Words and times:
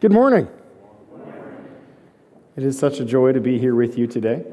Good 0.00 0.12
morning. 0.12 0.46
It 2.54 2.62
is 2.62 2.78
such 2.78 3.00
a 3.00 3.04
joy 3.04 3.32
to 3.32 3.40
be 3.40 3.58
here 3.58 3.74
with 3.74 3.98
you 3.98 4.06
today. 4.06 4.44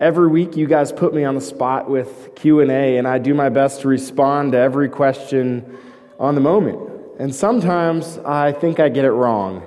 Every 0.00 0.26
week 0.26 0.56
you 0.56 0.66
guys 0.66 0.90
put 0.90 1.14
me 1.14 1.22
on 1.22 1.36
the 1.36 1.40
spot 1.40 1.88
with 1.88 2.34
Q&A 2.34 2.98
and 2.98 3.06
I 3.06 3.18
do 3.18 3.32
my 3.32 3.48
best 3.48 3.82
to 3.82 3.88
respond 3.88 4.50
to 4.52 4.58
every 4.58 4.88
question 4.88 5.78
on 6.18 6.34
the 6.34 6.40
moment. 6.40 6.80
And 7.20 7.32
sometimes 7.32 8.18
I 8.26 8.50
think 8.50 8.80
I 8.80 8.88
get 8.88 9.04
it 9.04 9.12
wrong. 9.12 9.62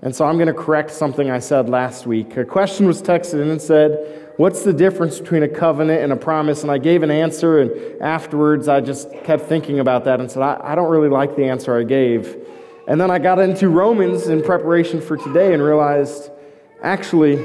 And 0.00 0.16
so 0.16 0.24
I'm 0.24 0.36
going 0.36 0.48
to 0.48 0.54
correct 0.54 0.90
something 0.90 1.30
I 1.30 1.38
said 1.38 1.68
last 1.68 2.06
week. 2.06 2.34
A 2.38 2.44
question 2.46 2.86
was 2.86 3.02
texted 3.02 3.42
in 3.42 3.50
and 3.50 3.60
said, 3.60 4.32
What's 4.38 4.64
the 4.64 4.72
difference 4.72 5.20
between 5.20 5.42
a 5.42 5.48
covenant 5.48 6.02
and 6.02 6.14
a 6.14 6.16
promise? 6.16 6.62
And 6.62 6.70
I 6.70 6.78
gave 6.78 7.02
an 7.02 7.10
answer, 7.10 7.60
and 7.60 8.00
afterwards 8.00 8.68
I 8.68 8.80
just 8.80 9.12
kept 9.22 9.42
thinking 9.42 9.80
about 9.80 10.04
that 10.04 10.18
and 10.18 10.30
said, 10.30 10.42
I, 10.42 10.58
I 10.64 10.74
don't 10.74 10.90
really 10.90 11.10
like 11.10 11.36
the 11.36 11.44
answer 11.44 11.78
I 11.78 11.82
gave. 11.82 12.38
And 12.90 13.00
then 13.00 13.08
I 13.08 13.20
got 13.20 13.38
into 13.38 13.68
Romans 13.68 14.26
in 14.26 14.42
preparation 14.42 15.00
for 15.00 15.16
today 15.16 15.54
and 15.54 15.62
realized 15.62 16.28
actually, 16.82 17.36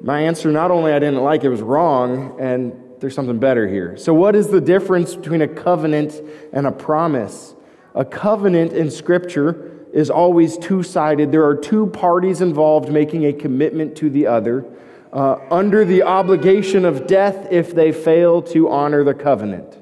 my 0.00 0.22
answer 0.22 0.50
not 0.50 0.70
only 0.70 0.94
I 0.94 0.98
didn't 0.98 1.22
like, 1.22 1.44
it 1.44 1.50
was 1.50 1.60
wrong, 1.60 2.40
and 2.40 2.72
there's 2.98 3.14
something 3.14 3.38
better 3.38 3.68
here. 3.68 3.98
So, 3.98 4.14
what 4.14 4.34
is 4.34 4.48
the 4.48 4.62
difference 4.62 5.14
between 5.14 5.42
a 5.42 5.46
covenant 5.46 6.22
and 6.54 6.66
a 6.66 6.72
promise? 6.72 7.54
A 7.94 8.02
covenant 8.02 8.72
in 8.72 8.90
Scripture 8.90 9.86
is 9.92 10.08
always 10.08 10.56
two 10.56 10.82
sided. 10.82 11.32
There 11.32 11.44
are 11.44 11.54
two 11.54 11.88
parties 11.88 12.40
involved 12.40 12.90
making 12.90 13.26
a 13.26 13.34
commitment 13.34 13.94
to 13.98 14.08
the 14.08 14.26
other 14.26 14.64
uh, 15.12 15.36
under 15.50 15.84
the 15.84 16.02
obligation 16.02 16.86
of 16.86 17.06
death 17.06 17.48
if 17.50 17.74
they 17.74 17.92
fail 17.92 18.40
to 18.40 18.70
honor 18.70 19.04
the 19.04 19.12
covenant. 19.12 19.76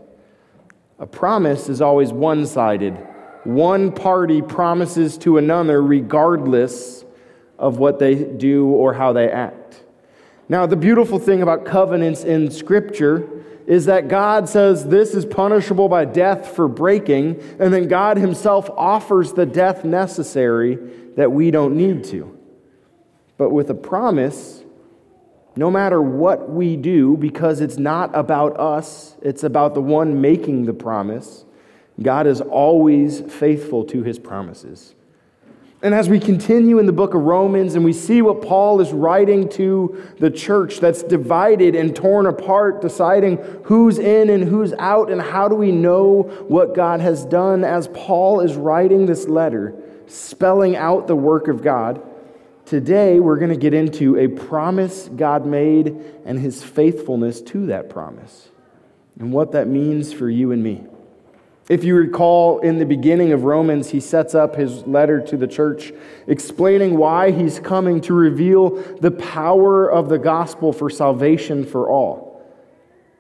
A 0.99 1.07
promise 1.07 1.69
is 1.69 1.81
always 1.81 2.13
one 2.13 2.45
sided 2.45 2.99
one 3.47 3.93
party 3.93 4.43
promises 4.43 5.17
to 5.19 5.39
another 5.39 5.83
regardless 5.83 7.05
of 7.59 7.79
what 7.79 7.99
they 7.99 8.15
do 8.15 8.67
or 8.67 8.95
how 8.95 9.13
they 9.13 9.31
act. 9.31 9.83
Now, 10.49 10.67
the 10.67 10.77
beautiful 10.77 11.19
thing 11.19 11.43
about 11.43 11.65
covenants 11.65 12.23
in 12.23 12.51
Scripture 12.51 13.29
is 13.67 13.87
that 13.87 14.09
God 14.09 14.49
says 14.49 14.87
this 14.87 15.15
is 15.15 15.25
punishable 15.25 15.89
by 15.89 16.05
death 16.05 16.55
for 16.55 16.69
breaking, 16.69 17.41
and 17.59 17.75
then 17.75 17.89
God 17.89 18.17
Himself 18.17 18.71
offers 18.71 19.33
the 19.33 19.47
death 19.47 19.85
necessary 19.85 20.79
that 21.17 21.33
we 21.33 21.51
don't 21.51 21.77
need 21.77 22.05
to. 22.05 22.39
But 23.39 23.51
with 23.51 23.69
a 23.71 23.75
promise, 23.75 24.63
no 25.57 25.71
matter 25.71 26.01
what 26.01 26.51
we 26.51 26.77
do, 26.77 27.17
because 27.17 27.61
it's 27.61 27.79
not 27.79 28.15
about 28.15 28.61
us, 28.61 29.17
it's 29.23 29.43
about 29.43 29.75
the 29.75 29.81
one 29.81 30.21
making 30.21 30.67
the 30.67 30.75
promise, 30.75 31.46
God 32.01 32.27
is 32.27 32.41
always 32.41 33.21
faithful 33.21 33.85
to 33.87 34.03
his 34.03 34.19
promises. 34.19 34.95
And 35.83 35.95
as 35.95 36.09
we 36.09 36.19
continue 36.19 36.79
in 36.79 36.87
the 36.87 36.93
book 36.93 37.15
of 37.15 37.23
Romans 37.23 37.75
and 37.75 37.85
we 37.85 37.93
see 37.93 38.23
what 38.23 38.43
Paul 38.43 38.81
is 38.81 38.93
writing 38.93 39.49
to 39.51 40.03
the 40.19 40.31
church 40.31 40.81
that's 40.81 41.03
divided 41.03 41.75
and 41.75 41.95
torn 41.95 42.27
apart, 42.27 42.81
deciding 42.81 43.37
who's 43.65 43.99
in 43.99 44.31
and 44.31 44.45
who's 44.45 44.73
out, 44.75 45.11
and 45.11 45.21
how 45.21 45.49
do 45.49 45.55
we 45.55 45.73
know 45.73 46.23
what 46.49 46.75
God 46.75 47.01
has 47.01 47.25
done, 47.27 47.63
as 47.63 47.89
Paul 47.89 48.41
is 48.41 48.57
writing 48.57 49.07
this 49.07 49.29
letter, 49.29 49.75
spelling 50.07 50.77
out 50.77 51.07
the 51.07 51.17
work 51.17 51.47
of 51.47 51.63
God, 51.63 52.03
today 52.65 53.21
we're 53.21 53.39
going 53.39 53.51
to 53.51 53.57
get 53.57 53.75
into 53.75 54.19
a 54.19 54.29
promise 54.29 55.09
God 55.15 55.47
made 55.47 55.89
and 56.25 56.39
his 56.39 56.63
faithfulness 56.63 57.43
to 57.43 57.67
that 57.67 57.91
promise 57.91 58.49
and 59.21 59.31
what 59.31 59.53
that 59.53 59.69
means 59.69 60.13
for 60.13 60.29
you 60.29 60.53
and 60.53 60.63
me. 60.63 60.85
If 61.69 61.83
you 61.83 61.97
recall, 61.97 62.61
in 62.61 62.79
the 62.79 62.87
beginning 62.87 63.33
of 63.33 63.43
Romans, 63.43 63.91
he 63.91 63.99
sets 63.99 64.37
up 64.37 64.55
his 64.55 64.87
letter 64.87 65.21
to 65.23 65.37
the 65.37 65.49
church, 65.49 65.93
explaining 66.29 66.97
why 66.97 67.33
he's 67.33 67.59
coming 67.59 68.01
to 68.03 68.15
reveal 68.15 68.71
the 69.01 69.11
power 69.11 69.91
of 69.91 70.09
the 70.09 70.19
gospel 70.19 70.73
for 70.73 70.89
salvation 70.89 71.65
for 71.65 71.91
all. 71.91 72.45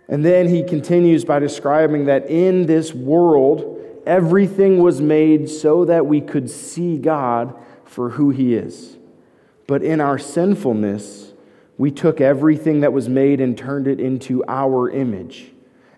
And 0.08 0.24
then 0.24 0.48
he 0.48 0.62
continues 0.62 1.24
by 1.24 1.40
describing 1.40 2.04
that 2.04 2.30
in 2.30 2.66
this 2.66 2.94
world, 2.94 3.80
everything 4.06 4.78
was 4.78 5.00
made 5.00 5.50
so 5.50 5.84
that 5.84 6.06
we 6.06 6.20
could 6.20 6.48
see 6.48 6.98
God 6.98 7.52
for 7.84 8.10
who 8.10 8.30
he 8.30 8.54
is. 8.54 8.96
But 9.66 9.82
in 9.82 10.00
our 10.00 10.18
sinfulness, 10.18 11.32
we 11.76 11.90
took 11.90 12.20
everything 12.20 12.80
that 12.80 12.92
was 12.92 13.08
made 13.08 13.40
and 13.40 13.58
turned 13.58 13.88
it 13.88 13.98
into 13.98 14.44
our 14.46 14.88
image. 14.88 15.50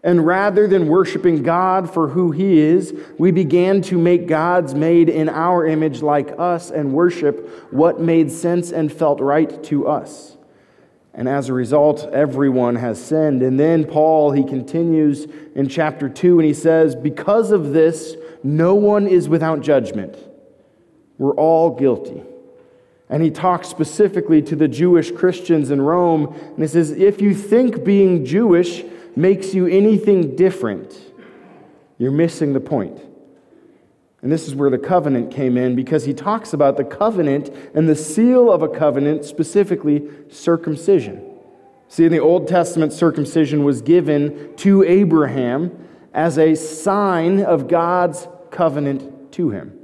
And 0.02 0.24
rather 0.24 0.68
than 0.68 0.88
worshiping 0.88 1.42
God 1.42 1.92
for 1.92 2.08
who 2.08 2.30
He 2.30 2.58
is, 2.58 2.94
we 3.18 3.30
began 3.30 3.82
to 3.82 3.98
make 3.98 4.28
gods 4.28 4.74
made 4.74 5.08
in 5.08 5.28
our 5.28 5.66
image 5.66 6.02
like 6.02 6.34
us 6.38 6.70
and 6.70 6.92
worship 6.92 7.72
what 7.72 8.00
made 8.00 8.30
sense 8.30 8.70
and 8.70 8.92
felt 8.92 9.20
right 9.20 9.62
to 9.64 9.88
us. 9.88 10.36
And 11.18 11.28
as 11.28 11.48
a 11.48 11.52
result, 11.52 12.08
everyone 12.12 12.76
has 12.76 13.04
sinned. 13.04 13.42
And 13.42 13.58
then 13.58 13.84
Paul, 13.84 14.30
he 14.30 14.44
continues 14.44 15.26
in 15.56 15.68
chapter 15.68 16.08
2 16.08 16.38
and 16.38 16.46
he 16.46 16.54
says, 16.54 16.94
Because 16.94 17.50
of 17.50 17.72
this, 17.72 18.14
no 18.44 18.76
one 18.76 19.08
is 19.08 19.28
without 19.28 19.60
judgment. 19.60 20.16
We're 21.18 21.34
all 21.34 21.74
guilty. 21.74 22.22
And 23.10 23.20
he 23.20 23.30
talks 23.32 23.66
specifically 23.66 24.42
to 24.42 24.54
the 24.54 24.68
Jewish 24.68 25.10
Christians 25.10 25.72
in 25.72 25.80
Rome. 25.80 26.26
And 26.26 26.58
he 26.58 26.68
says, 26.68 26.92
If 26.92 27.20
you 27.20 27.34
think 27.34 27.82
being 27.82 28.24
Jewish, 28.24 28.84
makes 29.18 29.52
you 29.52 29.66
anything 29.66 30.36
different, 30.36 30.96
you're 31.98 32.12
missing 32.12 32.52
the 32.52 32.60
point. 32.60 33.00
And 34.22 34.32
this 34.32 34.48
is 34.48 34.54
where 34.54 34.70
the 34.70 34.78
covenant 34.78 35.32
came 35.32 35.56
in 35.56 35.76
because 35.76 36.04
he 36.04 36.12
talks 36.12 36.52
about 36.52 36.76
the 36.76 36.84
covenant 36.84 37.50
and 37.74 37.88
the 37.88 37.94
seal 37.94 38.50
of 38.50 38.62
a 38.62 38.68
covenant, 38.68 39.24
specifically 39.24 40.08
circumcision. 40.28 41.24
See, 41.88 42.04
in 42.04 42.12
the 42.12 42.18
Old 42.18 42.48
Testament, 42.48 42.92
circumcision 42.92 43.64
was 43.64 43.80
given 43.80 44.54
to 44.56 44.82
Abraham 44.82 45.88
as 46.12 46.36
a 46.36 46.54
sign 46.54 47.40
of 47.40 47.68
God's 47.68 48.26
covenant 48.50 49.32
to 49.32 49.50
him. 49.50 49.77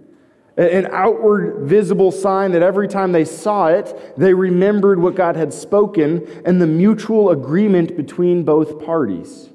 An 0.56 0.86
outward 0.92 1.66
visible 1.66 2.12
sign 2.12 2.52
that 2.52 2.62
every 2.62 2.86
time 2.86 3.10
they 3.10 3.24
saw 3.24 3.66
it, 3.66 4.14
they 4.16 4.34
remembered 4.34 5.00
what 5.00 5.16
God 5.16 5.34
had 5.34 5.52
spoken 5.52 6.42
and 6.44 6.62
the 6.62 6.66
mutual 6.66 7.30
agreement 7.30 7.96
between 7.96 8.44
both 8.44 8.84
parties. 8.84 9.48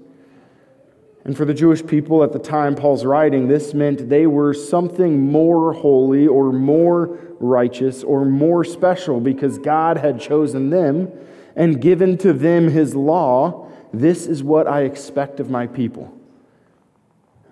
And 1.23 1.37
for 1.37 1.45
the 1.45 1.53
Jewish 1.53 1.85
people 1.85 2.21
at 2.23 2.33
the 2.33 2.39
time 2.39 2.75
Paul's 2.75 3.05
writing, 3.05 3.47
this 3.47 3.73
meant 3.73 4.09
they 4.09 4.27
were 4.27 4.53
something 4.53 5.31
more 5.31 5.71
holy 5.73 6.27
or 6.27 6.51
more 6.51 7.17
righteous 7.39 8.03
or 8.03 8.25
more 8.25 8.65
special 8.65 9.21
because 9.21 9.57
God 9.57 9.97
had 9.97 10.19
chosen 10.19 10.69
them 10.69 11.09
and 11.55 11.81
given 11.81 12.17
to 12.19 12.33
them 12.33 12.69
his 12.69 12.93
law. 12.93 13.69
This 13.93 14.27
is 14.27 14.43
what 14.43 14.67
I 14.67 14.81
expect 14.81 15.39
of 15.39 15.49
my 15.49 15.67
people. 15.67 16.13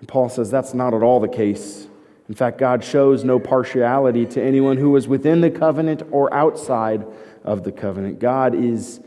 And 0.00 0.08
Paul 0.08 0.28
says 0.28 0.50
that's 0.50 0.74
not 0.74 0.92
at 0.92 1.02
all 1.02 1.20
the 1.20 1.28
case 1.28 1.87
in 2.28 2.34
fact, 2.34 2.58
God 2.58 2.84
shows 2.84 3.24
no 3.24 3.38
partiality 3.38 4.26
to 4.26 4.42
anyone 4.42 4.76
who 4.76 4.94
is 4.96 5.08
within 5.08 5.40
the 5.40 5.50
covenant 5.50 6.02
or 6.10 6.32
outside 6.32 7.06
of 7.42 7.64
the 7.64 7.72
covenant. 7.72 8.18
God 8.18 8.54
is 8.54 9.00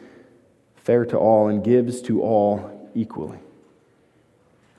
fair 0.75 1.05
to 1.05 1.17
all 1.17 1.47
and 1.47 1.63
gives 1.63 2.01
to 2.03 2.21
all 2.23 2.89
equally. 2.95 3.37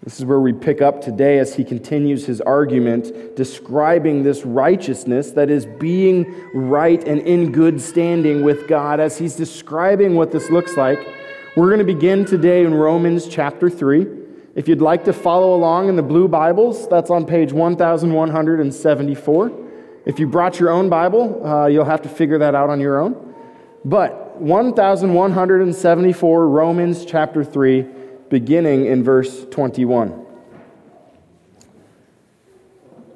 This 0.02 0.18
is 0.18 0.26
where 0.26 0.40
we 0.40 0.52
pick 0.52 0.82
up 0.82 1.00
today 1.00 1.38
as 1.38 1.54
he 1.54 1.62
continues 1.62 2.26
his 2.26 2.40
argument 2.40 3.36
describing 3.36 4.24
this 4.24 4.44
righteousness 4.44 5.30
that 5.30 5.48
is 5.48 5.64
being 5.64 6.34
right 6.52 7.06
and 7.06 7.20
in 7.20 7.52
good 7.52 7.80
standing 7.80 8.42
with 8.42 8.66
God. 8.66 8.98
As 8.98 9.16
he's 9.16 9.36
describing 9.36 10.16
what 10.16 10.32
this 10.32 10.50
looks 10.50 10.76
like, 10.76 10.98
we're 11.56 11.68
going 11.68 11.78
to 11.78 11.84
begin 11.84 12.24
today 12.24 12.64
in 12.64 12.74
Romans 12.74 13.28
chapter 13.28 13.70
3. 13.70 14.21
If 14.54 14.68
you'd 14.68 14.82
like 14.82 15.04
to 15.04 15.14
follow 15.14 15.54
along 15.54 15.88
in 15.88 15.96
the 15.96 16.02
blue 16.02 16.28
Bibles, 16.28 16.86
that's 16.86 17.08
on 17.08 17.24
page 17.24 17.54
1174. 17.54 19.50
If 20.04 20.18
you 20.18 20.26
brought 20.26 20.60
your 20.60 20.68
own 20.68 20.90
Bible, 20.90 21.46
uh, 21.46 21.68
you'll 21.68 21.86
have 21.86 22.02
to 22.02 22.10
figure 22.10 22.36
that 22.38 22.54
out 22.54 22.68
on 22.68 22.78
your 22.78 23.00
own. 23.00 23.34
But 23.82 24.38
1174, 24.38 26.48
Romans 26.48 27.06
chapter 27.06 27.42
3, 27.42 27.86
beginning 28.28 28.84
in 28.84 29.02
verse 29.02 29.46
21. 29.50 30.26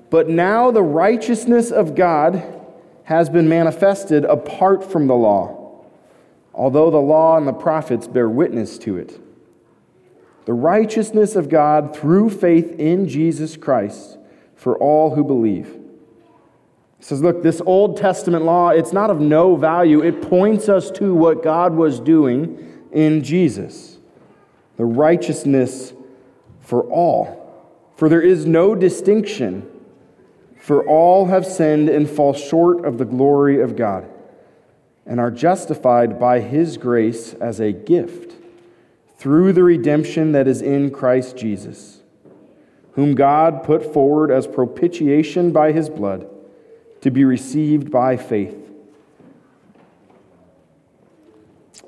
But 0.08 0.30
now 0.30 0.70
the 0.70 0.82
righteousness 0.82 1.70
of 1.70 1.94
God 1.94 2.42
has 3.04 3.28
been 3.28 3.46
manifested 3.46 4.24
apart 4.24 4.90
from 4.90 5.06
the 5.06 5.14
law, 5.14 5.84
although 6.54 6.90
the 6.90 6.96
law 6.96 7.36
and 7.36 7.46
the 7.46 7.52
prophets 7.52 8.06
bear 8.06 8.30
witness 8.30 8.78
to 8.78 8.96
it 8.96 9.20
the 10.46 10.54
righteousness 10.54 11.36
of 11.36 11.48
God 11.50 11.94
through 11.94 12.30
faith 12.30 12.72
in 12.78 13.06
Jesus 13.06 13.56
Christ 13.56 14.16
for 14.54 14.78
all 14.78 15.14
who 15.14 15.22
believe. 15.22 15.66
He 16.98 17.04
says, 17.04 17.20
look, 17.20 17.42
this 17.42 17.60
Old 17.66 17.98
Testament 17.98 18.44
law, 18.44 18.70
it's 18.70 18.92
not 18.92 19.10
of 19.10 19.20
no 19.20 19.54
value. 19.54 20.02
It 20.02 20.22
points 20.22 20.68
us 20.68 20.90
to 20.92 21.14
what 21.14 21.42
God 21.42 21.74
was 21.74 22.00
doing 22.00 22.88
in 22.90 23.22
Jesus. 23.22 23.98
The 24.76 24.86
righteousness 24.86 25.92
for 26.62 26.82
all. 26.84 27.42
For 27.96 28.08
there 28.08 28.22
is 28.22 28.46
no 28.46 28.74
distinction 28.74 29.70
For 30.66 30.84
all 30.84 31.26
have 31.26 31.46
sinned 31.46 31.88
and 31.88 32.10
fall 32.10 32.32
short 32.32 32.84
of 32.84 32.98
the 32.98 33.04
glory 33.04 33.60
of 33.60 33.76
God, 33.76 34.04
and 35.06 35.20
are 35.20 35.30
justified 35.30 36.18
by 36.18 36.40
his 36.40 36.76
grace 36.76 37.34
as 37.34 37.60
a 37.60 37.70
gift 37.70 38.35
through 39.16 39.52
the 39.52 39.62
redemption 39.62 40.32
that 40.32 40.46
is 40.46 40.62
in 40.62 40.90
Christ 40.90 41.36
Jesus, 41.36 42.00
whom 42.92 43.14
God 43.14 43.62
put 43.62 43.92
forward 43.92 44.30
as 44.30 44.46
propitiation 44.46 45.52
by 45.52 45.72
his 45.72 45.88
blood 45.88 46.28
to 47.00 47.10
be 47.10 47.24
received 47.24 47.90
by 47.90 48.16
faith. 48.16 48.56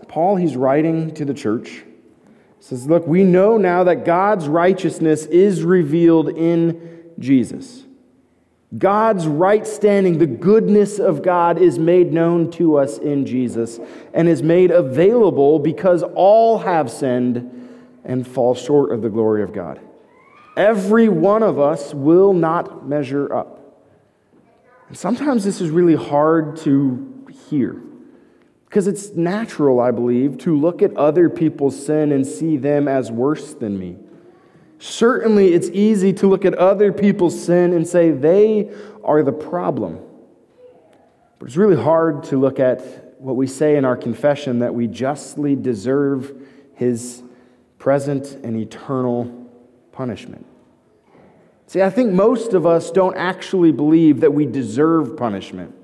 Paul, 0.06 0.36
he's 0.36 0.56
writing 0.56 1.12
to 1.14 1.24
the 1.24 1.34
church, 1.34 1.82
says, 2.60 2.86
Look, 2.86 3.06
we 3.06 3.24
know 3.24 3.58
now 3.58 3.84
that 3.84 4.04
God's 4.04 4.48
righteousness 4.48 5.26
is 5.26 5.62
revealed 5.62 6.30
in 6.30 7.12
Jesus. 7.18 7.84
God's 8.76 9.26
right 9.26 9.66
standing, 9.66 10.18
the 10.18 10.26
goodness 10.26 10.98
of 10.98 11.22
God, 11.22 11.58
is 11.58 11.78
made 11.78 12.12
known 12.12 12.50
to 12.52 12.76
us 12.76 12.98
in 12.98 13.24
Jesus 13.24 13.80
and 14.12 14.28
is 14.28 14.42
made 14.42 14.70
available 14.70 15.58
because 15.58 16.02
all 16.02 16.58
have 16.58 16.90
sinned 16.90 17.54
and 18.04 18.26
fall 18.26 18.54
short 18.54 18.92
of 18.92 19.00
the 19.00 19.08
glory 19.08 19.42
of 19.42 19.52
God. 19.52 19.80
Every 20.56 21.08
one 21.08 21.42
of 21.42 21.58
us 21.58 21.94
will 21.94 22.34
not 22.34 22.86
measure 22.86 23.32
up. 23.32 23.58
And 24.88 24.98
sometimes 24.98 25.44
this 25.44 25.60
is 25.60 25.70
really 25.70 25.94
hard 25.94 26.56
to 26.58 27.26
hear 27.48 27.80
because 28.66 28.86
it's 28.86 29.12
natural, 29.12 29.80
I 29.80 29.92
believe, 29.92 30.36
to 30.38 30.54
look 30.54 30.82
at 30.82 30.94
other 30.94 31.30
people's 31.30 31.86
sin 31.86 32.12
and 32.12 32.26
see 32.26 32.58
them 32.58 32.86
as 32.86 33.10
worse 33.10 33.54
than 33.54 33.78
me. 33.78 33.96
Certainly, 34.78 35.54
it's 35.54 35.68
easy 35.68 36.12
to 36.14 36.28
look 36.28 36.44
at 36.44 36.54
other 36.54 36.92
people's 36.92 37.42
sin 37.42 37.72
and 37.72 37.86
say 37.86 38.10
they 38.10 38.70
are 39.02 39.22
the 39.22 39.32
problem. 39.32 40.00
But 41.38 41.48
it's 41.48 41.56
really 41.56 41.82
hard 41.82 42.24
to 42.24 42.38
look 42.38 42.60
at 42.60 42.80
what 43.20 43.36
we 43.36 43.46
say 43.46 43.76
in 43.76 43.84
our 43.84 43.96
confession 43.96 44.60
that 44.60 44.74
we 44.74 44.86
justly 44.86 45.56
deserve 45.56 46.32
his 46.74 47.22
present 47.78 48.38
and 48.44 48.56
eternal 48.56 49.50
punishment. 49.92 50.46
See, 51.66 51.82
I 51.82 51.90
think 51.90 52.12
most 52.12 52.54
of 52.54 52.64
us 52.64 52.90
don't 52.90 53.16
actually 53.16 53.72
believe 53.72 54.20
that 54.20 54.32
we 54.32 54.46
deserve 54.46 55.16
punishment. 55.16 55.74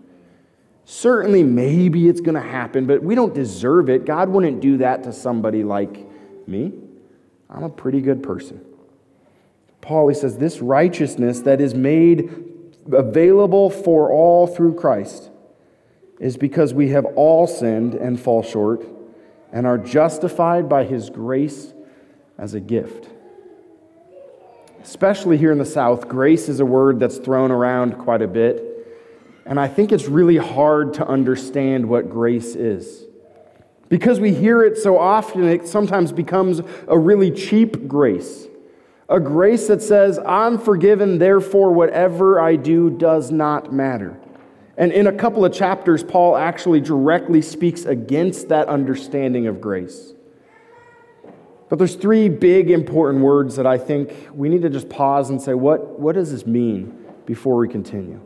Certainly, 0.84 1.42
maybe 1.42 2.08
it's 2.08 2.20
going 2.20 2.34
to 2.34 2.48
happen, 2.48 2.86
but 2.86 3.02
we 3.02 3.14
don't 3.14 3.34
deserve 3.34 3.88
it. 3.88 4.04
God 4.04 4.28
wouldn't 4.28 4.60
do 4.60 4.78
that 4.78 5.02
to 5.04 5.12
somebody 5.12 5.64
like 5.64 6.06
me. 6.46 6.72
I'm 7.50 7.64
a 7.64 7.68
pretty 7.68 8.00
good 8.00 8.22
person. 8.22 8.64
Paul, 9.84 10.08
he 10.08 10.14
says, 10.14 10.38
this 10.38 10.62
righteousness 10.62 11.40
that 11.40 11.60
is 11.60 11.74
made 11.74 12.32
available 12.90 13.68
for 13.68 14.10
all 14.10 14.46
through 14.46 14.76
Christ 14.76 15.28
is 16.18 16.38
because 16.38 16.72
we 16.72 16.88
have 16.88 17.04
all 17.16 17.46
sinned 17.46 17.92
and 17.92 18.18
fall 18.18 18.42
short 18.42 18.82
and 19.52 19.66
are 19.66 19.76
justified 19.76 20.70
by 20.70 20.84
his 20.84 21.10
grace 21.10 21.74
as 22.38 22.54
a 22.54 22.60
gift. 22.60 23.10
Especially 24.82 25.36
here 25.36 25.52
in 25.52 25.58
the 25.58 25.66
South, 25.66 26.08
grace 26.08 26.48
is 26.48 26.60
a 26.60 26.66
word 26.66 26.98
that's 26.98 27.18
thrown 27.18 27.50
around 27.50 27.98
quite 27.98 28.22
a 28.22 28.28
bit. 28.28 28.62
And 29.44 29.60
I 29.60 29.68
think 29.68 29.92
it's 29.92 30.06
really 30.06 30.38
hard 30.38 30.94
to 30.94 31.06
understand 31.06 31.86
what 31.86 32.08
grace 32.08 32.54
is. 32.54 33.04
Because 33.90 34.18
we 34.18 34.32
hear 34.32 34.64
it 34.64 34.78
so 34.78 34.96
often, 34.96 35.44
it 35.44 35.68
sometimes 35.68 36.10
becomes 36.10 36.62
a 36.88 36.98
really 36.98 37.30
cheap 37.30 37.86
grace. 37.86 38.46
A 39.08 39.20
grace 39.20 39.66
that 39.68 39.82
says, 39.82 40.18
I'm 40.24 40.58
forgiven, 40.58 41.18
therefore 41.18 41.72
whatever 41.72 42.40
I 42.40 42.56
do 42.56 42.90
does 42.90 43.30
not 43.30 43.72
matter. 43.72 44.18
And 44.76 44.92
in 44.92 45.06
a 45.06 45.12
couple 45.12 45.44
of 45.44 45.52
chapters, 45.52 46.02
Paul 46.02 46.36
actually 46.36 46.80
directly 46.80 47.42
speaks 47.42 47.84
against 47.84 48.48
that 48.48 48.68
understanding 48.68 49.46
of 49.46 49.60
grace. 49.60 50.14
But 51.68 51.78
there's 51.78 51.96
three 51.96 52.28
big 52.28 52.70
important 52.70 53.22
words 53.22 53.56
that 53.56 53.66
I 53.66 53.78
think 53.78 54.28
we 54.32 54.48
need 54.48 54.62
to 54.62 54.70
just 54.70 54.88
pause 54.88 55.30
and 55.30 55.40
say, 55.40 55.54
what, 55.54 55.98
what 55.98 56.14
does 56.14 56.32
this 56.32 56.46
mean 56.46 57.04
before 57.26 57.56
we 57.56 57.68
continue? 57.68 58.20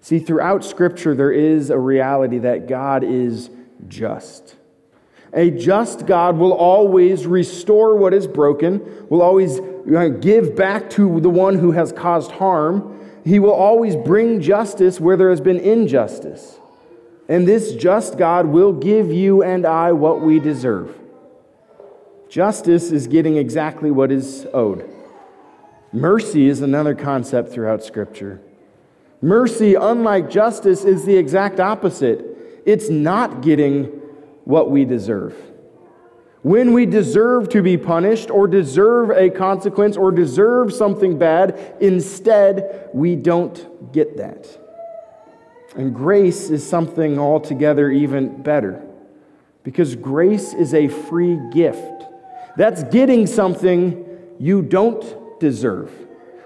See, 0.00 0.18
throughout 0.18 0.64
Scripture, 0.64 1.14
there 1.14 1.32
is 1.32 1.70
a 1.70 1.78
reality 1.78 2.38
that 2.38 2.68
God 2.68 3.04
is 3.04 3.50
just. 3.88 4.56
A 5.32 5.50
just 5.50 6.06
God 6.06 6.36
will 6.36 6.52
always 6.52 7.26
restore 7.26 7.96
what 7.96 8.12
is 8.12 8.26
broken, 8.26 9.06
will 9.08 9.22
always 9.22 9.60
give 10.20 10.56
back 10.56 10.90
to 10.90 11.20
the 11.20 11.30
one 11.30 11.58
who 11.58 11.72
has 11.72 11.92
caused 11.92 12.32
harm. 12.32 12.98
He 13.24 13.38
will 13.38 13.52
always 13.52 13.96
bring 13.96 14.40
justice 14.40 15.00
where 15.00 15.16
there 15.16 15.30
has 15.30 15.40
been 15.40 15.58
injustice. 15.58 16.58
And 17.28 17.46
this 17.46 17.74
just 17.74 18.18
God 18.18 18.46
will 18.46 18.72
give 18.72 19.12
you 19.12 19.42
and 19.42 19.64
I 19.64 19.92
what 19.92 20.20
we 20.20 20.38
deserve. 20.38 20.98
Justice 22.28 22.90
is 22.90 23.06
getting 23.06 23.36
exactly 23.36 23.90
what 23.90 24.10
is 24.10 24.46
owed. 24.52 24.88
Mercy 25.92 26.48
is 26.48 26.62
another 26.62 26.94
concept 26.94 27.52
throughout 27.52 27.84
Scripture. 27.84 28.40
Mercy, 29.20 29.74
unlike 29.74 30.30
justice, 30.30 30.84
is 30.84 31.04
the 31.04 31.16
exact 31.16 31.60
opposite. 31.60 32.24
It's 32.64 32.88
not 32.88 33.42
getting 33.42 33.84
what 34.44 34.70
we 34.70 34.84
deserve. 34.84 35.36
When 36.42 36.72
we 36.72 36.86
deserve 36.86 37.48
to 37.50 37.62
be 37.62 37.76
punished 37.76 38.28
or 38.28 38.48
deserve 38.48 39.10
a 39.10 39.30
consequence 39.30 39.96
or 39.96 40.10
deserve 40.10 40.72
something 40.72 41.16
bad, 41.16 41.76
instead, 41.80 42.90
we 42.92 43.14
don't 43.14 43.92
get 43.92 44.16
that. 44.16 44.48
And 45.76 45.94
grace 45.94 46.50
is 46.50 46.68
something 46.68 47.18
altogether 47.18 47.90
even 47.90 48.42
better 48.42 48.84
because 49.62 49.94
grace 49.94 50.52
is 50.52 50.74
a 50.74 50.88
free 50.88 51.38
gift. 51.52 52.02
That's 52.56 52.82
getting 52.84 53.28
something 53.28 54.04
you 54.38 54.62
don't 54.62 55.38
deserve. 55.38 55.90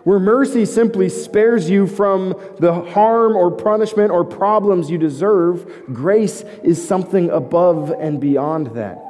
Where 0.04 0.20
mercy 0.20 0.66
simply 0.66 1.08
spares 1.08 1.69
you 1.69 1.87
from 1.87 2.34
the 2.60 2.72
harm 2.72 3.34
or 3.34 3.50
punishment 3.50 4.12
or 4.12 4.25
problems 4.25 4.90
you 4.90 4.98
deserve, 4.98 5.84
grace 5.93 6.43
is 6.62 6.87
something 6.87 7.31
above 7.31 7.90
and 7.90 8.20
beyond 8.20 8.69
that. 8.76 9.06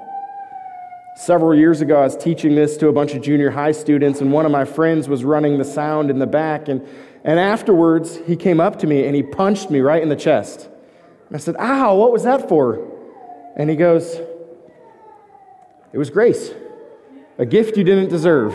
Several 1.17 1.55
years 1.55 1.81
ago, 1.81 1.97
I 1.97 2.05
was 2.05 2.15
teaching 2.15 2.55
this 2.55 2.77
to 2.77 2.89
a 2.89 2.93
bunch 2.93 3.15
of 3.15 3.23
junior 3.23 3.51
high 3.51 3.73
students, 3.73 4.21
and 4.21 4.31
one 4.31 4.45
of 4.45 4.53
my 4.53 4.67
friends 4.67 5.09
was 5.09 5.25
running 5.25 5.57
the 5.57 5.65
sound 5.65 6.11
in 6.11 6.19
the 6.19 6.27
back. 6.27 6.69
And, 6.69 6.87
and 7.25 7.41
afterwards, 7.41 8.19
he 8.27 8.37
came 8.37 8.61
up 8.61 8.79
to 8.81 8.87
me 8.87 9.07
and 9.07 9.17
he 9.17 9.23
punched 9.23 9.71
me 9.71 9.81
right 9.81 10.03
in 10.03 10.11
the 10.11 10.17
chest. 10.17 10.69
And 11.29 11.35
I 11.35 11.39
said, 11.39 11.57
Ow, 11.59 11.97
what 11.97 12.13
was 12.13 12.25
that 12.25 12.51
for? 12.51 12.87
And 13.57 13.71
he 13.71 13.77
goes, 13.77 14.15
It 15.91 15.97
was 15.97 16.11
grace, 16.11 16.51
a 17.39 17.47
gift 17.47 17.79
you 17.79 17.83
didn't 17.83 18.11
deserve. 18.11 18.53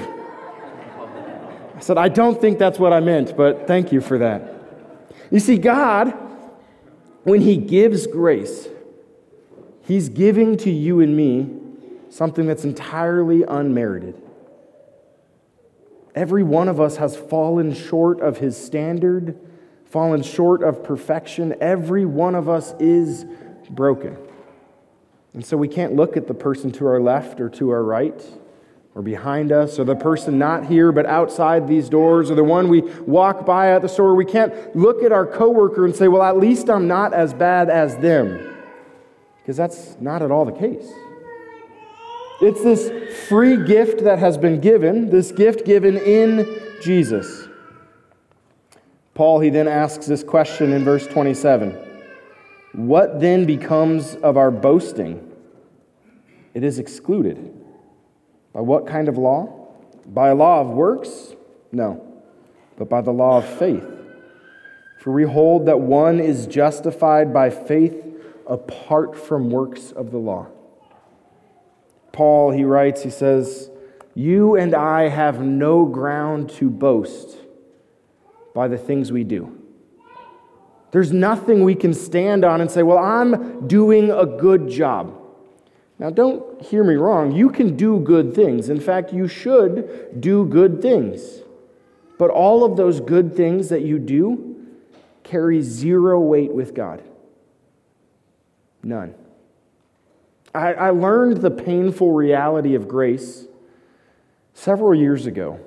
I 1.76 1.80
said, 1.80 1.98
I 1.98 2.10
don't 2.10 2.40
think 2.40 2.60
that's 2.60 2.78
what 2.78 2.94
I 2.94 3.00
meant, 3.00 3.36
but 3.36 3.66
thank 3.66 3.92
you 3.92 4.02
for 4.02 4.20
that. 4.20 4.54
You 5.32 5.40
see, 5.40 5.58
God, 5.58 6.14
when 7.24 7.42
He 7.42 7.58
gives 7.58 8.06
grace, 8.06 8.68
He's 9.82 10.10
giving 10.10 10.58
to 10.58 10.70
you 10.70 11.00
and 11.00 11.18
me 11.18 11.61
something 12.12 12.46
that's 12.46 12.66
entirely 12.66 13.44
unmerited. 13.44 14.22
Every 16.14 16.44
one 16.44 16.68
of 16.68 16.80
us 16.80 16.98
has 16.98 17.16
fallen 17.16 17.74
short 17.74 18.20
of 18.20 18.38
His 18.38 18.58
standard, 18.58 19.40
fallen 19.86 20.22
short 20.22 20.62
of 20.62 20.84
perfection. 20.84 21.56
Every 21.62 22.06
one 22.06 22.36
of 22.36 22.50
us 22.50 22.74
is 22.80 23.26
broken. 23.70 24.18
And 25.34 25.46
so 25.46 25.56
we 25.56 25.70
can't 25.70 25.96
look 25.96 26.18
at 26.18 26.28
the 26.28 26.34
person 26.34 26.72
to 26.74 26.88
our 26.88 27.00
left 27.00 27.40
or 27.40 27.50
to 27.52 27.70
our 27.70 27.82
right 27.82 28.22
or 28.94 29.02
behind 29.02 29.54
us, 29.54 29.80
or 29.80 29.86
the 29.86 29.96
person 29.96 30.38
not 30.38 30.66
here 30.66 30.92
but 30.92 31.06
outside 31.06 31.66
these 31.66 31.88
doors, 31.88 32.30
or 32.30 32.36
the 32.36 32.44
one 32.44 32.68
we 32.68 32.82
walk 33.08 33.46
by 33.46 33.72
at 33.72 33.82
the 33.82 33.88
store. 33.88 34.14
We 34.16 34.26
can't 34.26 34.76
look 34.76 35.02
at 35.02 35.14
our 35.14 35.26
coworker 35.26 35.86
and 35.86 35.96
say, 35.96 36.10
well, 36.10 36.24
at 36.24 36.36
least 36.36 36.70
I'm 36.70 36.90
not 36.90 37.14
as 37.14 37.34
bad 37.34 37.70
as 37.70 37.96
them. 37.96 38.54
Because 39.38 39.56
that's 39.56 39.96
not 40.02 40.22
at 40.22 40.30
all 40.30 40.44
the 40.44 40.52
case. 40.52 40.92
It's 42.42 42.64
this 42.64 42.90
free 43.28 43.56
gift 43.56 44.04
that 44.04 44.18
has 44.18 44.36
been 44.36 44.60
given, 44.60 45.12
this 45.12 45.32
gift 45.32 45.64
given 45.64 45.98
in 45.98 46.60
Jesus. 46.82 47.48
Paul, 49.14 49.40
he 49.42 49.50
then 49.50 49.68
asks 49.68 50.08
this 50.08 50.24
question 50.24 50.74
in 50.74 50.84
verse 50.84 51.06
27 51.06 51.78
What 52.74 53.20
then 53.20 53.46
becomes 53.46 54.16
of 54.16 54.38
our 54.38 54.50
boasting? 54.50 55.32
It 56.56 56.64
is 56.64 56.80
excluded. 56.80 57.54
By 58.54 58.62
what 58.62 58.88
kind 58.88 59.08
of 59.08 59.18
law? 59.18 59.70
By 60.08 60.30
a 60.30 60.36
law 60.36 60.62
of 60.62 60.70
works? 60.70 61.36
No, 61.72 62.22
but 62.78 62.90
by 62.90 63.02
the 63.02 63.12
law 63.12 63.38
of 63.38 63.46
faith. 63.46 63.86
For 65.00 65.12
we 65.12 65.24
hold 65.24 65.68
that 65.68 65.80
one 65.80 66.20
is 66.20 66.48
justified 66.48 67.32
by 67.34 67.52
faith 67.52 68.04
apart 68.48 69.16
from 69.16 69.52
works 69.52 69.92
of 69.92 70.12
the 70.12 70.18
law. 70.18 70.48
Paul, 72.12 72.52
he 72.52 72.64
writes, 72.64 73.04
he 73.04 73.10
says, 73.10 73.70
You 74.16 74.56
and 74.56 74.74
I 74.74 75.10
have 75.10 75.42
no 75.42 75.86
ground 75.86 76.50
to 76.52 76.70
boast 76.70 77.38
by 78.54 78.68
the 78.68 78.78
things 78.78 79.12
we 79.12 79.24
do. 79.24 79.58
There's 80.92 81.14
nothing 81.14 81.64
we 81.64 81.76
can 81.76 81.94
stand 81.94 82.44
on 82.44 82.60
and 82.60 82.70
say, 82.70 82.84
well, 82.84 82.98
I'm 82.98 83.68
doing 83.68 84.12
a 84.12 84.26
good 84.26 84.70
job. 84.70 85.18
Now, 86.00 86.10
don't 86.10 86.62
hear 86.62 86.84
me 86.84 86.96
wrong. 86.96 87.32
You 87.32 87.50
can 87.50 87.78
do 87.78 88.00
good 88.00 88.34
things. 88.34 88.70
In 88.70 88.80
fact, 88.80 89.14
you 89.14 89.28
should 89.28 90.20
do 90.20 90.46
good 90.46 90.82
things. 90.82 91.42
But 92.18 92.30
all 92.30 92.66
of 92.66 92.76
those 92.76 93.00
good 93.00 93.36
things 93.36 93.70
that 93.70 93.84
you 93.84 94.00
do 94.00 94.66
carry 95.24 95.62
zero 95.62 96.20
weight 96.20 96.52
with 96.52 96.74
God. 96.74 97.04
None. 98.84 99.14
I, 100.54 100.74
I 100.74 100.90
learned 100.90 101.38
the 101.38 101.52
painful 101.52 102.12
reality 102.12 102.76
of 102.76 102.88
grace 102.88 103.46
several 104.54 104.94
years 104.94 105.26
ago. 105.26 105.60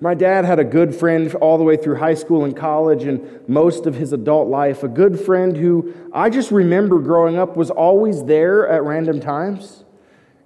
My 0.00 0.14
dad 0.14 0.46
had 0.46 0.58
a 0.58 0.64
good 0.64 0.94
friend 0.94 1.34
all 1.36 1.58
the 1.58 1.64
way 1.64 1.76
through 1.76 1.96
high 1.96 2.14
school 2.14 2.44
and 2.44 2.56
college 2.56 3.04
and 3.04 3.46
most 3.46 3.84
of 3.84 3.94
his 3.94 4.14
adult 4.14 4.48
life. 4.48 4.82
A 4.82 4.88
good 4.88 5.20
friend 5.20 5.54
who 5.54 5.92
I 6.14 6.30
just 6.30 6.50
remember 6.50 7.00
growing 7.00 7.36
up 7.36 7.54
was 7.54 7.70
always 7.70 8.24
there 8.24 8.66
at 8.66 8.82
random 8.82 9.20
times, 9.20 9.84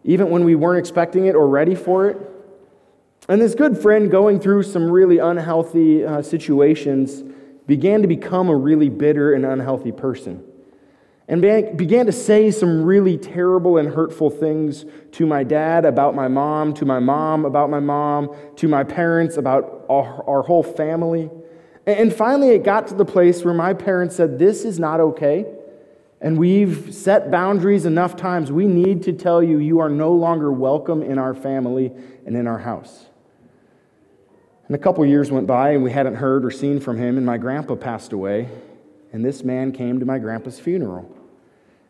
even 0.03 0.31
when 0.31 0.45
we 0.45 0.57
weren't 0.57 0.81
expecting 0.81 1.27
it 1.27 1.37
or 1.37 1.47
ready 1.47 1.77
for 1.77 2.09
it. 2.09 2.19
And 3.29 3.41
this 3.41 3.55
good 3.55 3.79
friend, 3.79 4.11
going 4.11 4.41
through 4.41 4.65
some 4.65 4.91
really 4.91 5.19
unhealthy 5.19 6.05
uh, 6.05 6.21
situations, 6.21 7.23
began 7.67 8.03
to 8.03 8.09
become 8.09 8.49
a 8.49 8.57
really 8.57 8.89
bitter 8.89 9.33
and 9.35 9.47
unhealthy 9.47 9.93
person 9.93 10.45
and 11.27 11.41
began 11.41 12.05
to 12.07 12.13
say 12.13 12.51
some 12.51 12.83
really 12.83 13.17
terrible 13.17 13.79
and 13.79 13.89
hurtful 13.89 14.29
things 14.29 14.85
to 15.13 15.25
my 15.25 15.43
dad 15.43 15.87
about 15.87 16.15
my 16.15 16.29
mom, 16.29 16.75
to 16.75 16.85
my 16.85 16.99
mom 16.99 17.47
about 17.47 17.71
my 17.71 17.81
mom, 17.81 18.35
to 18.57 18.69
my 18.69 18.85
parents 18.85 19.39
about 19.39 19.87
our, 19.89 20.23
our, 20.29 20.43
whole 20.43 20.63
family. 20.63 21.31
And 21.87 22.13
finally, 22.13 22.51
it 22.51 22.63
got 22.63 22.89
to 22.89 22.95
the 22.95 23.07
place 23.07 23.43
where 23.43 23.55
my 23.55 23.73
parents 23.73 24.17
said, 24.17 24.39
This 24.39 24.65
is 24.65 24.79
not 24.79 25.01
okay. 25.01 25.47
And 26.21 26.39
we've 26.39 26.95
set 26.95 27.31
boundaries 27.31 27.87
enough 27.87 28.17
times. 28.17 28.53
We 28.53 28.67
need 28.67 29.03
to 29.05 29.13
tell 29.13 29.43
you, 29.43 29.59
you 29.59 29.81
are 29.81 29.91
no 29.91 30.13
longer 30.13 30.53
welcome 30.53 31.03
in 31.03 31.19
our 31.19 31.35
family 31.35 31.93
and 32.27 32.37
in 32.37 32.47
our 32.47 32.59
house. 32.59 33.07
And 34.67 34.75
a 34.75 34.79
couple 34.79 35.05
years 35.05 35.31
went 35.31 35.47
by, 35.47 35.71
and 35.71 35.83
we 35.83 35.91
hadn't 35.91 36.15
heard 36.15 36.45
or 36.45 36.51
seen 36.51 36.81
from 36.81 36.97
him, 36.97 37.19
and 37.19 37.27
my 37.27 37.37
grandpa 37.37 37.75
passed 37.75 38.15
away. 38.15 38.49
And 39.15 39.25
this 39.25 39.45
man 39.45 39.71
came 39.71 40.01
to 40.01 40.05
my 40.05 40.19
grandpa's 40.19 40.59
funeral. 40.59 41.09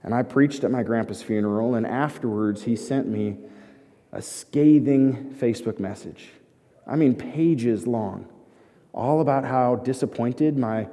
And 0.03 0.13
I 0.13 0.23
preached 0.23 0.63
at 0.63 0.71
my 0.71 0.83
grandpa's 0.83 1.23
funeral, 1.23 1.75
and 1.75 1.87
afterwards 1.87 2.65
he 2.65 2.77
sent 2.77 3.09
me 3.09 3.39
a 4.13 4.21
scathing 4.21 5.35
Facebook 5.35 5.81
message. 5.81 6.29
I 6.87 6.97
mean, 6.97 7.15
pages 7.15 7.87
long, 7.87 8.29
all 8.93 9.23
about 9.23 9.47
how 9.47 9.77
disappointed 9.77 10.59
my, 10.59 10.87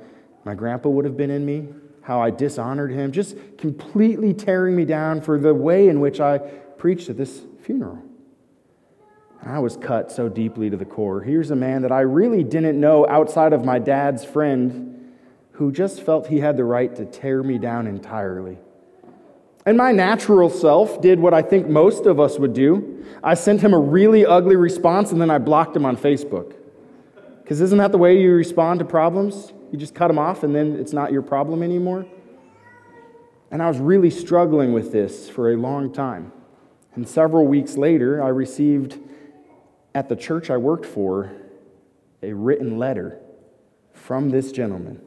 my 0.46 0.56
grandpa 0.56 0.88
would 0.88 1.04
have 1.04 1.18
been 1.18 1.32
in 1.32 1.46
me, 1.46 1.68
how 2.02 2.22
I 2.22 2.30
dishonored 2.30 2.94
him, 2.94 3.12
just 3.12 3.36
completely 3.58 4.34
tearing 4.34 4.74
me 4.74 4.86
down 4.86 5.20
for 5.20 5.38
the 5.38 5.54
way 5.54 5.90
in 5.90 6.00
which 6.00 6.22
I 6.22 6.38
preached 6.38 7.10
at 7.10 7.18
this 7.18 7.42
funeral. 7.62 8.02
I 9.44 9.60
was 9.60 9.76
cut 9.76 10.14
so 10.14 10.30
deeply 10.30 10.70
to 10.70 10.78
the 10.78 10.86
core. 10.86 11.24
Here's 11.24 11.52
a 11.52 11.58
man 11.58 11.82
that 11.82 11.92
I 11.92 12.02
really 12.02 12.46
didn't 12.46 12.80
know 12.80 13.06
outside 13.06 13.52
of 13.52 13.66
my 13.66 13.80
dad's 13.80 14.24
friend 14.24 14.91
who 15.62 15.72
just 15.72 16.02
felt 16.02 16.26
he 16.26 16.40
had 16.40 16.58
the 16.58 16.64
right 16.64 16.96
to 16.96 17.06
tear 17.06 17.44
me 17.44 17.60
down 17.60 17.86
entirely. 17.86 18.58
And 19.64 19.78
my 19.78 19.92
natural 19.92 20.50
self 20.50 21.00
did 21.02 21.20
what 21.20 21.36
I 21.36 21.44
think 21.44 21.68
most 21.68 22.08
of 22.08 22.20
us 22.20 22.40
would 22.40 22.54
do. 22.54 23.06
I 23.24 23.36
sent 23.36 23.62
him 23.62 23.72
a 23.72 23.78
really 23.78 24.26
ugly 24.26 24.56
response 24.56 25.12
and 25.12 25.22
then 25.22 25.30
I 25.30 25.38
blocked 25.38 25.76
him 25.76 25.86
on 25.86 25.98
Facebook. 25.98 26.56
Because 27.44 27.62
isn't 27.62 27.78
that 27.78 27.92
the 27.92 28.00
way 28.00 28.20
you 28.20 28.32
respond 28.32 28.80
to 28.80 28.86
problems? 28.86 29.54
You 29.72 29.78
just 29.78 29.94
cut 29.94 30.08
them 30.08 30.18
off 30.18 30.42
and 30.42 30.56
then 30.56 30.78
it's 30.80 30.94
not 30.94 31.12
your 31.12 31.22
problem 31.22 31.62
anymore? 31.62 32.08
And 33.52 33.62
I 33.62 33.68
was 33.68 33.78
really 33.78 34.10
struggling 34.10 34.74
with 34.74 34.92
this 34.92 35.30
for 35.30 35.54
a 35.54 35.58
long 35.58 35.94
time. 35.94 36.32
And 36.96 37.08
several 37.08 37.46
weeks 37.46 37.78
later, 37.78 38.24
I 38.24 38.30
received 38.30 38.98
at 39.94 40.10
the 40.10 40.16
church 40.16 40.50
I 40.50 40.58
worked 40.58 40.88
for 40.88 41.32
a 42.24 42.34
written 42.34 42.80
letter 42.80 43.20
from 43.94 44.32
this 44.32 44.52
gentleman 44.52 45.02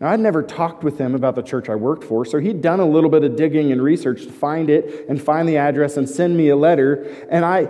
now, 0.00 0.08
I'd 0.08 0.20
never 0.20 0.42
talked 0.42 0.82
with 0.82 0.98
him 0.98 1.14
about 1.14 1.34
the 1.34 1.42
church 1.42 1.68
I 1.68 1.74
worked 1.74 2.04
for, 2.04 2.24
so 2.24 2.38
he'd 2.38 2.62
done 2.62 2.80
a 2.80 2.86
little 2.86 3.10
bit 3.10 3.22
of 3.22 3.36
digging 3.36 3.70
and 3.70 3.82
research 3.82 4.22
to 4.24 4.32
find 4.32 4.70
it 4.70 5.06
and 5.10 5.20
find 5.20 5.46
the 5.46 5.58
address 5.58 5.98
and 5.98 6.08
send 6.08 6.38
me 6.38 6.48
a 6.48 6.56
letter. 6.56 7.26
And 7.30 7.44
I, 7.44 7.68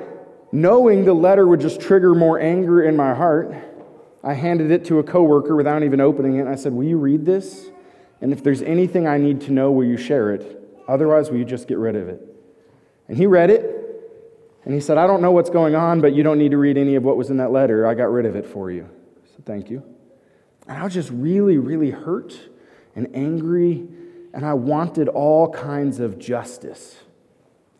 knowing 0.52 1.04
the 1.04 1.12
letter 1.12 1.48
would 1.48 1.60
just 1.60 1.80
trigger 1.80 2.14
more 2.14 2.38
anger 2.38 2.84
in 2.84 2.96
my 2.96 3.14
heart, 3.14 3.52
I 4.22 4.34
handed 4.34 4.70
it 4.70 4.84
to 4.86 5.00
a 5.00 5.02
coworker 5.02 5.56
without 5.56 5.82
even 5.82 6.00
opening 6.00 6.36
it. 6.36 6.42
And 6.42 6.48
I 6.48 6.54
said, 6.54 6.72
Will 6.72 6.84
you 6.84 6.98
read 6.98 7.26
this? 7.26 7.68
And 8.20 8.32
if 8.32 8.44
there's 8.44 8.62
anything 8.62 9.08
I 9.08 9.16
need 9.16 9.40
to 9.42 9.52
know, 9.52 9.72
will 9.72 9.86
you 9.86 9.96
share 9.96 10.32
it? 10.32 10.56
Otherwise, 10.86 11.30
will 11.30 11.38
you 11.38 11.44
just 11.44 11.66
get 11.66 11.78
rid 11.78 11.96
of 11.96 12.08
it? 12.08 12.22
And 13.08 13.16
he 13.16 13.26
read 13.26 13.50
it, 13.50 13.64
and 14.64 14.72
he 14.72 14.78
said, 14.78 14.98
I 14.98 15.06
don't 15.08 15.20
know 15.20 15.32
what's 15.32 15.50
going 15.50 15.74
on, 15.74 16.00
but 16.00 16.12
you 16.12 16.22
don't 16.22 16.38
need 16.38 16.52
to 16.52 16.58
read 16.58 16.76
any 16.76 16.94
of 16.94 17.02
what 17.02 17.16
was 17.16 17.30
in 17.30 17.38
that 17.38 17.50
letter. 17.50 17.88
I 17.88 17.94
got 17.94 18.12
rid 18.12 18.26
of 18.26 18.36
it 18.36 18.46
for 18.46 18.70
you. 18.70 18.88
So 19.34 19.42
thank 19.44 19.68
you. 19.68 19.82
And 20.66 20.78
I 20.78 20.84
was 20.84 20.94
just 20.94 21.10
really, 21.10 21.58
really 21.58 21.90
hurt 21.90 22.38
and 22.94 23.08
angry, 23.14 23.86
and 24.32 24.44
I 24.44 24.54
wanted 24.54 25.08
all 25.08 25.50
kinds 25.50 26.00
of 26.00 26.18
justice. 26.18 26.96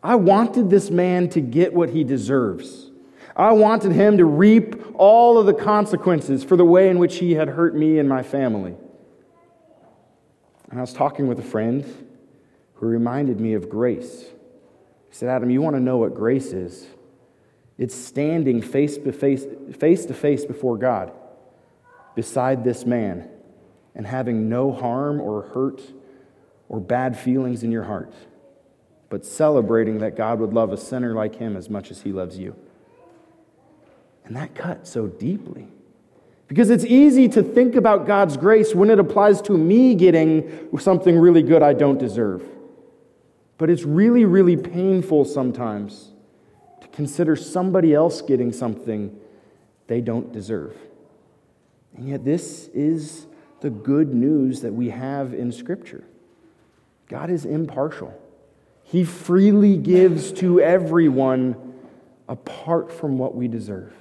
I 0.03 0.15
wanted 0.15 0.69
this 0.69 0.89
man 0.89 1.29
to 1.29 1.41
get 1.41 1.73
what 1.73 1.89
he 1.89 2.03
deserves. 2.03 2.89
I 3.35 3.51
wanted 3.51 3.91
him 3.93 4.17
to 4.17 4.25
reap 4.25 4.75
all 4.95 5.37
of 5.37 5.45
the 5.45 5.53
consequences 5.53 6.43
for 6.43 6.57
the 6.57 6.65
way 6.65 6.89
in 6.89 6.99
which 6.99 7.17
he 7.17 7.33
had 7.33 7.49
hurt 7.49 7.75
me 7.75 7.99
and 7.99 8.09
my 8.09 8.23
family. 8.23 8.75
And 10.69 10.79
I 10.79 10.81
was 10.81 10.93
talking 10.93 11.27
with 11.27 11.39
a 11.39 11.43
friend 11.43 11.85
who 12.75 12.87
reminded 12.87 13.39
me 13.39 13.53
of 13.53 13.69
grace. 13.69 14.25
He 15.09 15.15
said, 15.15 15.29
Adam, 15.29 15.49
you 15.49 15.61
want 15.61 15.75
to 15.75 15.79
know 15.79 15.97
what 15.97 16.15
grace 16.15 16.51
is? 16.51 16.87
It's 17.77 17.95
standing 17.95 18.61
face 18.61 18.97
to 18.97 19.11
face, 19.11 19.45
face 19.77 20.05
to 20.05 20.13
face 20.13 20.45
before 20.45 20.77
God 20.77 21.11
beside 22.15 22.63
this 22.63 22.85
man 22.85 23.29
and 23.95 24.05
having 24.05 24.49
no 24.49 24.71
harm 24.71 25.19
or 25.19 25.43
hurt 25.43 25.81
or 26.69 26.79
bad 26.79 27.17
feelings 27.17 27.63
in 27.63 27.71
your 27.71 27.83
heart, 27.83 28.13
but 29.09 29.25
celebrating 29.25 29.99
that 29.99 30.15
God 30.15 30.39
would 30.39 30.53
love 30.53 30.71
a 30.71 30.77
sinner 30.77 31.13
like 31.13 31.35
him 31.35 31.57
as 31.57 31.69
much 31.69 31.91
as 31.91 32.01
he 32.01 32.11
loves 32.11 32.37
you. 32.37 32.55
And 34.23 34.35
that 34.35 34.55
cut 34.55 34.87
so 34.87 35.07
deeply. 35.07 35.67
Because 36.47 36.69
it's 36.69 36.85
easy 36.85 37.27
to 37.29 37.43
think 37.43 37.75
about 37.75 38.05
God's 38.05 38.37
grace 38.37 38.75
when 38.75 38.89
it 38.89 38.99
applies 38.99 39.41
to 39.43 39.57
me 39.57 39.95
getting 39.95 40.69
something 40.79 41.17
really 41.17 41.43
good 41.43 41.61
I 41.63 41.73
don't 41.73 41.97
deserve. 41.97 42.43
But 43.57 43.69
it's 43.69 43.83
really, 43.83 44.25
really 44.25 44.57
painful 44.57 45.25
sometimes 45.25 46.11
to 46.81 46.87
consider 46.89 47.35
somebody 47.35 47.93
else 47.93 48.21
getting 48.21 48.51
something 48.51 49.17
they 49.87 50.01
don't 50.01 50.31
deserve. 50.33 50.75
And 51.95 52.07
yet, 52.07 52.23
this 52.23 52.69
is 52.73 53.27
the 53.59 53.69
good 53.69 54.13
news 54.13 54.61
that 54.61 54.73
we 54.73 54.89
have 54.89 55.33
in 55.33 55.51
Scripture 55.51 56.03
God 57.07 57.29
is 57.29 57.45
impartial, 57.45 58.13
He 58.83 59.03
freely 59.03 59.77
gives 59.77 60.31
to 60.33 60.59
everyone 60.59 61.55
apart 62.29 62.91
from 62.91 63.17
what 63.17 63.35
we 63.35 63.47
deserve. 63.47 63.93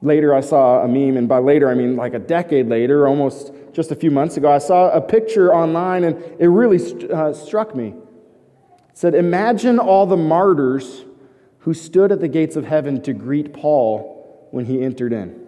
Later, 0.00 0.32
I 0.34 0.40
saw 0.40 0.84
a 0.84 0.88
meme, 0.88 1.16
and 1.16 1.28
by 1.28 1.38
later, 1.38 1.68
I 1.68 1.74
mean 1.74 1.96
like 1.96 2.14
a 2.14 2.20
decade 2.20 2.68
later, 2.68 3.08
almost 3.08 3.52
just 3.72 3.90
a 3.90 3.96
few 3.96 4.10
months 4.10 4.36
ago, 4.36 4.50
I 4.50 4.58
saw 4.58 4.90
a 4.90 5.00
picture 5.00 5.52
online, 5.52 6.04
and 6.04 6.22
it 6.38 6.48
really 6.48 6.78
uh, 7.10 7.32
struck 7.32 7.74
me. 7.74 7.88
It 7.88 8.98
said, 8.98 9.14
Imagine 9.14 9.78
all 9.78 10.06
the 10.06 10.16
martyrs 10.16 11.04
who 11.60 11.74
stood 11.74 12.12
at 12.12 12.20
the 12.20 12.28
gates 12.28 12.54
of 12.54 12.64
heaven 12.64 13.02
to 13.02 13.12
greet 13.12 13.52
Paul 13.52 14.48
when 14.52 14.66
he 14.66 14.82
entered 14.82 15.12
in. 15.12 15.47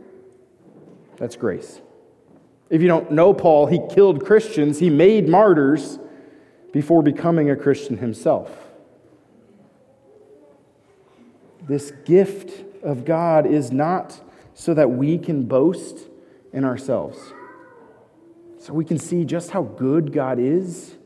That's 1.21 1.37
grace. 1.37 1.81
If 2.71 2.81
you 2.81 2.89
don't 2.89 3.13
know 3.13 3.35
Paul, 3.35 3.67
he 3.67 3.79
killed 3.91 4.25
Christians, 4.25 4.79
he 4.79 4.91
made 4.91 5.29
martyrs 5.29 5.99
before 6.73 7.03
becoming 7.03 7.51
a 7.51 7.57
Christian 7.57 7.99
himself. 7.99 8.51
This 11.69 11.93
gift 12.05 12.65
of 12.83 13.05
God 13.05 13.47
is 13.47 13.71
not 13.71 14.19
so 14.55 14.73
that 14.75 14.91
we 14.91 15.19
can 15.19 15.45
boast 15.45 15.99
in 16.53 16.65
ourselves, 16.65 17.19
so 18.59 18.73
we 18.73 18.85
can 18.85 18.99
see 18.99 19.25
just 19.25 19.51
how 19.51 19.63
good 19.63 20.13
God 20.13 20.39
is 20.39 20.97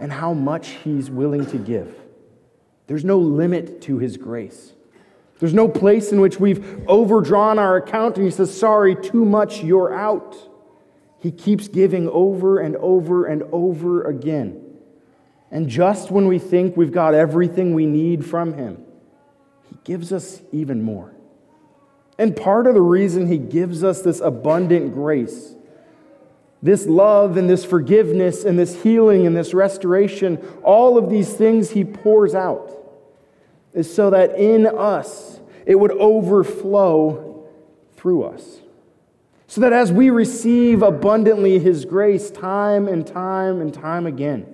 and 0.00 0.12
how 0.12 0.32
much 0.32 0.68
he's 0.82 1.10
willing 1.10 1.46
to 1.46 1.58
give. 1.58 1.94
There's 2.86 3.04
no 3.04 3.18
limit 3.18 3.82
to 3.82 3.98
his 3.98 4.16
grace. 4.16 4.72
There's 5.42 5.52
no 5.52 5.66
place 5.66 6.12
in 6.12 6.20
which 6.20 6.38
we've 6.38 6.88
overdrawn 6.88 7.58
our 7.58 7.76
account 7.76 8.14
and 8.16 8.24
he 8.24 8.30
says, 8.30 8.56
Sorry, 8.56 8.94
too 8.94 9.24
much, 9.24 9.60
you're 9.64 9.92
out. 9.92 10.36
He 11.18 11.32
keeps 11.32 11.66
giving 11.66 12.08
over 12.08 12.60
and 12.60 12.76
over 12.76 13.26
and 13.26 13.42
over 13.50 14.04
again. 14.04 14.64
And 15.50 15.68
just 15.68 16.12
when 16.12 16.28
we 16.28 16.38
think 16.38 16.76
we've 16.76 16.92
got 16.92 17.14
everything 17.14 17.74
we 17.74 17.86
need 17.86 18.24
from 18.24 18.52
him, 18.52 18.84
he 19.68 19.76
gives 19.82 20.12
us 20.12 20.42
even 20.52 20.80
more. 20.80 21.12
And 22.18 22.36
part 22.36 22.68
of 22.68 22.74
the 22.74 22.80
reason 22.80 23.26
he 23.26 23.38
gives 23.38 23.82
us 23.82 24.00
this 24.00 24.20
abundant 24.20 24.94
grace 24.94 25.56
this 26.62 26.86
love 26.86 27.36
and 27.36 27.50
this 27.50 27.64
forgiveness 27.64 28.44
and 28.44 28.56
this 28.56 28.80
healing 28.84 29.26
and 29.26 29.36
this 29.36 29.52
restoration, 29.52 30.36
all 30.62 30.96
of 30.96 31.10
these 31.10 31.34
things 31.34 31.70
he 31.70 31.82
pours 31.82 32.36
out, 32.36 32.81
is 33.74 33.92
so 33.92 34.10
that 34.10 34.38
in 34.38 34.66
us 34.66 35.40
it 35.66 35.76
would 35.76 35.92
overflow 35.92 37.48
through 37.94 38.24
us. 38.24 38.60
So 39.46 39.60
that 39.60 39.72
as 39.72 39.92
we 39.92 40.10
receive 40.10 40.82
abundantly 40.82 41.58
his 41.58 41.84
grace 41.84 42.30
time 42.30 42.88
and 42.88 43.06
time 43.06 43.60
and 43.60 43.72
time 43.72 44.06
again, 44.06 44.52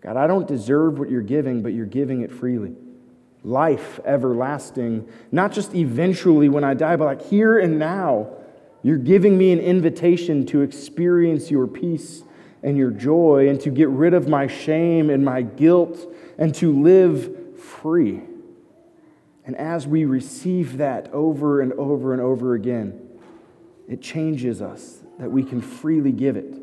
God, 0.00 0.16
I 0.16 0.26
don't 0.26 0.46
deserve 0.46 0.98
what 0.98 1.10
you're 1.10 1.22
giving, 1.22 1.62
but 1.62 1.72
you're 1.72 1.86
giving 1.86 2.22
it 2.22 2.30
freely. 2.30 2.74
Life 3.42 3.98
everlasting, 4.04 5.08
not 5.32 5.52
just 5.52 5.74
eventually 5.74 6.48
when 6.48 6.64
I 6.64 6.74
die, 6.74 6.96
but 6.96 7.04
like 7.04 7.22
here 7.22 7.58
and 7.58 7.78
now 7.78 8.28
you're 8.82 8.98
giving 8.98 9.36
me 9.36 9.52
an 9.52 9.58
invitation 9.58 10.46
to 10.46 10.62
experience 10.62 11.50
your 11.50 11.66
peace 11.66 12.22
and 12.62 12.76
your 12.76 12.90
joy 12.90 13.48
and 13.48 13.60
to 13.60 13.70
get 13.70 13.88
rid 13.88 14.14
of 14.14 14.28
my 14.28 14.46
shame 14.46 15.10
and 15.10 15.24
my 15.24 15.42
guilt 15.42 15.98
and 16.38 16.54
to 16.54 16.80
live 16.80 17.45
free. 17.66 18.22
And 19.44 19.56
as 19.56 19.86
we 19.86 20.04
receive 20.04 20.78
that 20.78 21.12
over 21.12 21.60
and 21.60 21.72
over 21.74 22.12
and 22.12 22.22
over 22.22 22.54
again, 22.54 23.00
it 23.88 24.00
changes 24.00 24.62
us 24.62 25.00
that 25.18 25.30
we 25.30 25.44
can 25.44 25.60
freely 25.60 26.12
give 26.12 26.36
it. 26.36 26.54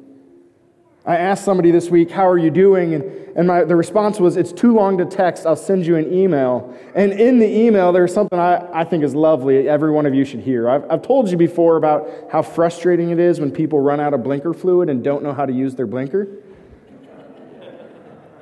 I 1.06 1.18
asked 1.18 1.44
somebody 1.44 1.72
this 1.72 1.90
week, 1.90 2.12
How 2.12 2.28
are 2.28 2.38
you 2.38 2.50
doing? 2.50 2.94
And, 2.94 3.04
and 3.36 3.48
my, 3.48 3.66
the 3.66 3.76
response 3.76 4.20
was, 4.20 4.38
It's 4.38 4.54
too 4.54 4.74
long 4.74 4.98
to 5.00 5.06
text. 5.06 5.46
I'll 5.46 5.56
send 5.56 5.86
you 5.86 5.98
an 5.98 6.14
email. 6.14 6.78
And 6.96 7.12
in 7.14 7.40
the 7.40 7.48
email, 7.48 7.92
there's 7.92 8.14
something 8.14 8.40
I, 8.40 8.70
I 8.74 8.84
think 8.86 9.04
is 9.04 9.14
lovely. 9.14 9.68
Every 9.68 9.92
one 9.92 10.06
of 10.06 10.14
you 10.14 10.24
should 10.24 10.40
hear. 10.40 10.70
I've, 10.70 10.90
I've 10.90 11.02
told 11.02 11.30
you 11.30 11.36
before 11.36 11.76
about 11.76 12.10
how 12.32 12.42
frustrating 12.42 13.10
it 13.10 13.20
is 13.20 13.40
when 13.40 13.52
people 13.52 13.82
run 13.82 14.00
out 14.00 14.14
of 14.14 14.24
blinker 14.24 14.54
fluid 14.54 14.90
and 14.90 15.04
don't 15.04 15.24
know 15.24 15.34
how 15.34 15.46
to 15.46 15.54
use 15.54 15.76
their 15.76 15.88
blinker. 15.88 16.28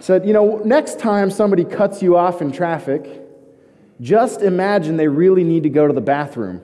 Said, 0.01 0.25
You 0.25 0.33
know, 0.33 0.57
next 0.65 0.99
time 0.99 1.29
somebody 1.29 1.63
cuts 1.63 2.01
you 2.01 2.17
off 2.17 2.41
in 2.41 2.51
traffic, 2.51 3.21
just 4.01 4.41
imagine 4.41 4.97
they 4.97 5.07
really 5.07 5.43
need 5.43 5.63
to 5.63 5.69
go 5.69 5.87
to 5.87 5.93
the 5.93 6.01
bathroom 6.01 6.61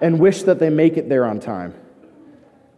and 0.00 0.20
wish 0.20 0.42
that 0.42 0.58
they 0.58 0.68
make 0.68 0.96
it 0.98 1.08
there 1.08 1.24
on 1.24 1.40
time. 1.40 1.74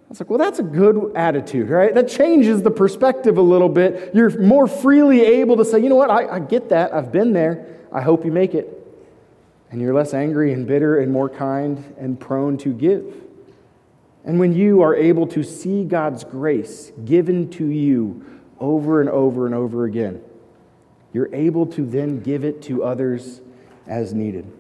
I 0.07 0.09
was 0.09 0.21
like, 0.21 0.31
well, 0.31 0.39
that's 0.39 0.61
a 0.61 0.63
good 0.63 1.13
attitude, 1.17 1.69
right? 1.69 1.93
That 1.93 2.07
changes 2.07 2.63
the 2.63 2.71
perspective 2.71 3.39
a 3.39 3.43
little 3.43 3.69
bit. 3.69 4.15
You're 4.15 4.41
more 4.41 4.69
freely 4.69 5.23
able 5.23 5.57
to 5.57 5.65
say, 5.65 5.81
you 5.81 5.89
know 5.89 5.97
what, 5.97 6.11
I, 6.11 6.37
I 6.37 6.39
get 6.39 6.69
that. 6.69 6.95
I've 6.95 7.11
been 7.11 7.33
there. 7.33 7.67
I 7.93 8.03
hope 8.03 8.25
you 8.25 8.31
make 8.31 8.55
it. 8.55 8.73
And 9.73 9.81
you're 9.81 9.95
less 9.95 10.15
angry 10.15 10.53
and 10.53 10.65
bitter 10.65 11.01
and 11.01 11.13
more 11.13 11.29
kind 11.29 11.97
and 11.99 12.21
prone 12.21 12.57
to 12.59 12.73
give. 12.73 13.21
And 14.25 14.39
when 14.39 14.53
you 14.53 14.83
are 14.83 14.95
able 14.95 15.27
to 15.29 15.43
see 15.43 15.83
God's 15.83 16.23
grace 16.23 16.93
given 17.05 17.51
to 17.51 17.67
you 17.67 18.36
over 18.61 19.01
and 19.01 19.11
over 19.11 19.47
and 19.47 19.55
over 19.55 19.85
again, 19.85 20.23
you're 21.13 21.35
able 21.35 21.67
to 21.67 21.85
then 21.85 22.21
give 22.21 22.45
it 22.45 22.63
to 22.63 22.85
others 22.85 23.41
as 23.87 24.13
needed. 24.13 24.51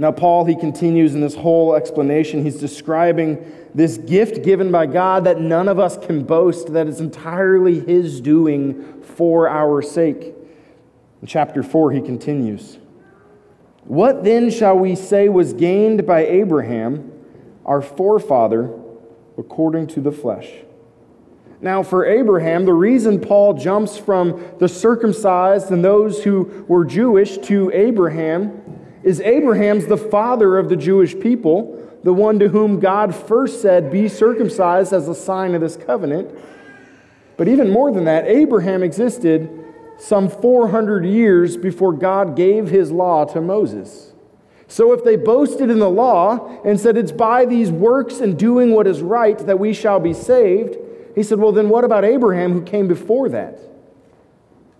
Now, 0.00 0.12
Paul, 0.12 0.44
he 0.44 0.54
continues 0.54 1.14
in 1.14 1.20
this 1.20 1.34
whole 1.34 1.74
explanation. 1.74 2.44
He's 2.44 2.60
describing 2.60 3.44
this 3.74 3.98
gift 3.98 4.44
given 4.44 4.70
by 4.70 4.86
God 4.86 5.24
that 5.24 5.40
none 5.40 5.68
of 5.68 5.80
us 5.80 5.98
can 5.98 6.22
boast, 6.22 6.72
that 6.72 6.86
is 6.86 7.00
entirely 7.00 7.80
His 7.80 8.20
doing 8.20 9.02
for 9.02 9.48
our 9.48 9.82
sake. 9.82 10.34
In 11.20 11.26
chapter 11.26 11.64
4, 11.64 11.92
he 11.92 12.00
continues 12.00 12.78
What 13.84 14.22
then 14.22 14.50
shall 14.50 14.78
we 14.78 14.94
say 14.94 15.28
was 15.28 15.52
gained 15.52 16.06
by 16.06 16.26
Abraham, 16.26 17.10
our 17.66 17.82
forefather, 17.82 18.72
according 19.36 19.88
to 19.88 20.00
the 20.00 20.12
flesh? 20.12 20.48
Now, 21.60 21.82
for 21.82 22.06
Abraham, 22.06 22.64
the 22.64 22.74
reason 22.74 23.20
Paul 23.20 23.54
jumps 23.54 23.98
from 23.98 24.44
the 24.58 24.68
circumcised 24.68 25.70
and 25.70 25.84
those 25.84 26.22
who 26.22 26.64
were 26.68 26.84
Jewish 26.84 27.38
to 27.38 27.70
Abraham 27.74 28.62
is 29.02 29.20
Abraham's 29.20 29.86
the 29.86 29.96
father 29.96 30.58
of 30.58 30.68
the 30.68 30.76
Jewish 30.76 31.18
people 31.18 31.78
the 32.02 32.12
one 32.12 32.38
to 32.38 32.48
whom 32.48 32.80
God 32.80 33.14
first 33.14 33.60
said, 33.60 33.90
Be 33.90 34.08
circumcised 34.08 34.92
as 34.92 35.08
a 35.08 35.14
sign 35.14 35.54
of 35.54 35.60
this 35.60 35.76
covenant. 35.76 36.30
But 37.36 37.48
even 37.48 37.70
more 37.70 37.92
than 37.92 38.04
that, 38.04 38.26
Abraham 38.26 38.82
existed 38.82 39.50
some 39.98 40.28
400 40.28 41.04
years 41.04 41.56
before 41.56 41.92
God 41.92 42.36
gave 42.36 42.68
his 42.68 42.90
law 42.90 43.24
to 43.26 43.40
Moses. 43.40 44.12
So 44.68 44.92
if 44.92 45.02
they 45.02 45.16
boasted 45.16 45.70
in 45.70 45.78
the 45.78 45.90
law 45.90 46.62
and 46.64 46.78
said 46.78 46.96
it's 46.96 47.12
by 47.12 47.44
these 47.44 47.70
works 47.70 48.20
and 48.20 48.38
doing 48.38 48.72
what 48.72 48.86
is 48.86 49.00
right 49.00 49.38
that 49.38 49.58
we 49.58 49.72
shall 49.72 49.98
be 49.98 50.12
saved, 50.12 50.76
he 51.18 51.24
said, 51.24 51.40
Well, 51.40 51.50
then 51.50 51.68
what 51.68 51.82
about 51.82 52.04
Abraham 52.04 52.52
who 52.52 52.62
came 52.62 52.86
before 52.86 53.28
that? 53.30 53.58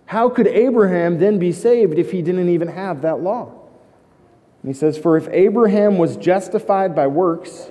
How 0.05 0.29
could 0.29 0.47
Abraham 0.47 1.19
then 1.19 1.37
be 1.37 1.51
saved 1.51 1.99
if 1.99 2.11
he 2.11 2.21
didn't 2.21 2.47
even 2.47 2.69
have 2.69 3.01
that 3.01 3.19
law? 3.19 3.51
And 4.63 4.69
he 4.69 4.73
says, 4.73 4.97
For 4.97 5.17
if 5.17 5.27
Abraham 5.31 5.97
was 5.97 6.15
justified 6.15 6.95
by 6.95 7.07
works, 7.07 7.69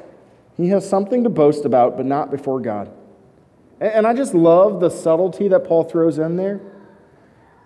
he 0.58 0.68
has 0.68 0.86
something 0.86 1.24
to 1.24 1.30
boast 1.30 1.64
about, 1.64 1.96
but 1.96 2.04
not 2.04 2.30
before 2.30 2.60
God. 2.60 2.92
And 3.80 4.06
I 4.06 4.12
just 4.12 4.34
love 4.34 4.80
the 4.80 4.90
subtlety 4.90 5.48
that 5.48 5.64
Paul 5.64 5.84
throws 5.84 6.18
in 6.18 6.36
there. 6.36 6.60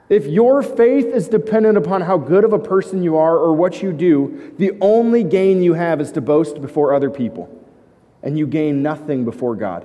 If 0.09 0.27
your 0.27 0.63
faith 0.63 1.07
is 1.07 1.27
dependent 1.27 1.77
upon 1.77 2.03
how 2.03 2.17
good 2.17 2.45
of 2.45 2.53
a 2.53 2.61
person 2.61 3.03
you 3.03 3.17
are 3.17 3.37
or 3.37 3.55
what 3.55 3.83
you 3.83 3.93
do, 3.93 4.55
the 4.57 4.71
only 4.81 5.25
gain 5.25 5.65
you 5.65 5.75
have 5.75 6.01
is 6.01 6.13
to 6.13 6.21
boast 6.21 6.61
before 6.63 6.95
other 6.95 7.11
people, 7.11 7.49
and 8.23 8.39
you 8.39 8.47
gain 8.47 8.85
nothing 8.85 9.25
before 9.25 9.57
God. 9.57 9.85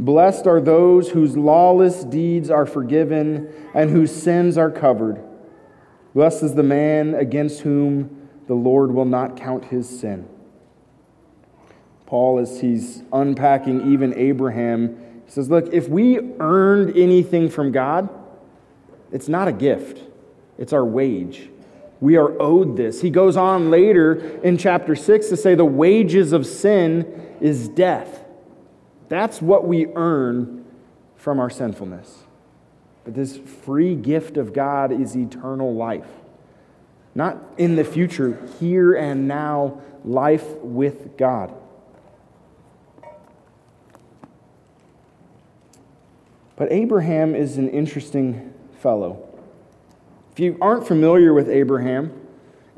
Blessed 0.00 0.46
are 0.46 0.62
those 0.62 1.10
whose 1.10 1.36
lawless 1.36 2.04
deeds 2.04 2.48
are 2.48 2.64
forgiven 2.64 3.52
and 3.74 3.90
whose 3.90 4.10
sins 4.10 4.56
are 4.56 4.70
covered. 4.70 5.22
Blessed 6.14 6.42
is 6.42 6.54
the 6.54 6.62
man 6.62 7.14
against 7.14 7.60
whom 7.60 8.28
the 8.46 8.54
Lord 8.54 8.92
will 8.92 9.04
not 9.04 9.36
count 9.36 9.66
his 9.66 9.86
sin. 9.86 10.26
Paul, 12.06 12.38
as 12.38 12.62
he's 12.62 13.02
unpacking 13.12 13.92
even 13.92 14.14
Abraham, 14.16 14.96
he 15.26 15.30
says, 15.30 15.50
Look, 15.50 15.70
if 15.70 15.86
we 15.86 16.18
earned 16.40 16.96
anything 16.96 17.50
from 17.50 17.70
God, 17.70 18.08
it's 19.12 19.28
not 19.28 19.48
a 19.48 19.52
gift, 19.52 20.02
it's 20.56 20.72
our 20.72 20.84
wage. 20.84 21.50
We 22.00 22.16
are 22.16 22.40
owed 22.40 22.78
this. 22.78 23.02
He 23.02 23.10
goes 23.10 23.36
on 23.36 23.70
later 23.70 24.14
in 24.40 24.56
chapter 24.56 24.96
6 24.96 25.28
to 25.28 25.36
say 25.36 25.54
the 25.54 25.66
wages 25.66 26.32
of 26.32 26.46
sin 26.46 27.36
is 27.42 27.68
death. 27.68 28.24
That's 29.10 29.42
what 29.42 29.66
we 29.66 29.88
earn 29.96 30.64
from 31.16 31.40
our 31.40 31.50
sinfulness. 31.50 32.22
But 33.04 33.14
this 33.14 33.36
free 33.36 33.96
gift 33.96 34.36
of 34.36 34.52
God 34.52 34.92
is 34.92 35.16
eternal 35.16 35.74
life. 35.74 36.06
Not 37.14 37.36
in 37.58 37.74
the 37.74 37.82
future, 37.82 38.38
here 38.60 38.94
and 38.94 39.26
now, 39.26 39.82
life 40.04 40.46
with 40.58 41.16
God. 41.16 41.52
But 46.54 46.70
Abraham 46.70 47.34
is 47.34 47.58
an 47.58 47.68
interesting 47.68 48.54
fellow. 48.78 49.28
If 50.30 50.38
you 50.38 50.56
aren't 50.60 50.86
familiar 50.86 51.34
with 51.34 51.48
Abraham, 51.48 52.12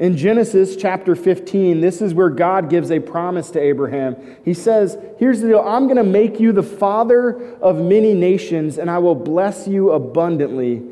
in 0.03 0.17
Genesis 0.17 0.75
chapter 0.75 1.15
15, 1.15 1.81
this 1.81 2.03
is 2.03 2.13
where 2.13 2.29
God 2.29 2.69
gives 2.69 2.91
a 2.91 2.99
promise 2.99 3.53
to 3.53 3.61
Abraham. 3.61 4.17
He 4.45 4.53
says, 4.53 4.99
Here's 5.17 5.41
the 5.41 5.47
deal 5.47 5.61
I'm 5.61 5.85
going 5.85 5.97
to 5.97 6.03
make 6.03 6.41
you 6.41 6.51
the 6.51 6.65
father 6.65 7.55
of 7.59 7.77
many 7.77 8.13
nations, 8.13 8.79
and 8.79 8.91
I 8.91 8.99
will 8.99 9.15
bless 9.15 9.69
you 9.69 9.93
abundantly, 9.93 10.83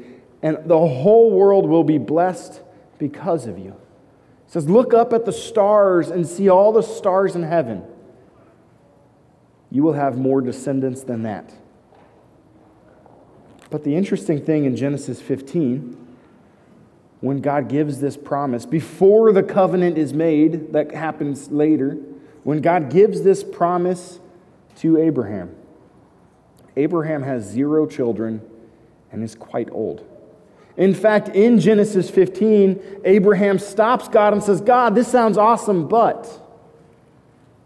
and 0.43 0.59
the 0.65 0.79
whole 0.79 1.33
world 1.33 1.69
will 1.69 1.83
be 1.83 1.99
blessed 1.99 2.61
because 3.01 3.49
of 3.49 3.59
you. 3.59 3.75
He 4.47 4.53
says, 4.53 4.71
Look 4.71 4.95
up 4.95 5.13
at 5.13 5.25
the 5.25 5.33
stars 5.33 6.09
and 6.11 6.25
see 6.25 6.49
all 6.49 6.71
the 6.71 6.81
stars 6.81 7.35
in 7.35 7.43
heaven. 7.43 7.83
You 9.73 9.83
will 9.83 9.95
have 9.95 10.19
more 10.19 10.41
descendants 10.41 11.03
than 11.03 11.25
that. 11.25 11.53
But 13.71 13.83
the 13.83 13.97
interesting 13.97 14.45
thing 14.45 14.67
in 14.67 14.77
Genesis 14.77 15.21
15 15.21 16.10
when 17.21 17.41
God 17.41 17.69
gives 17.69 18.01
this 18.01 18.17
promise, 18.17 18.65
before 18.65 19.33
the 19.33 19.43
covenant 19.43 19.99
is 19.99 20.15
made, 20.15 20.73
that 20.73 20.93
happens 20.93 21.51
later, 21.51 21.99
when 22.45 22.61
God 22.61 22.91
gives 22.91 23.23
this 23.23 23.45
promise 23.45 24.19
to 24.77 24.97
Abraham. 24.97 25.55
Abraham 26.77 27.23
has 27.23 27.45
zero 27.45 27.87
children 27.87 28.41
and 29.13 29.23
is 29.23 29.35
quite 29.35 29.69
old. 29.71 30.07
In 30.77 30.95
fact, 30.95 31.29
in 31.29 31.61
Genesis 31.61 32.09
15, 32.09 33.03
Abraham 33.05 33.59
stops 33.59 34.09
God 34.09 34.33
and 34.33 34.43
says, 34.43 34.63
God, 34.63 34.95
this 34.95 35.09
sounds 35.09 35.37
awesome, 35.37 35.89
but 35.89 36.27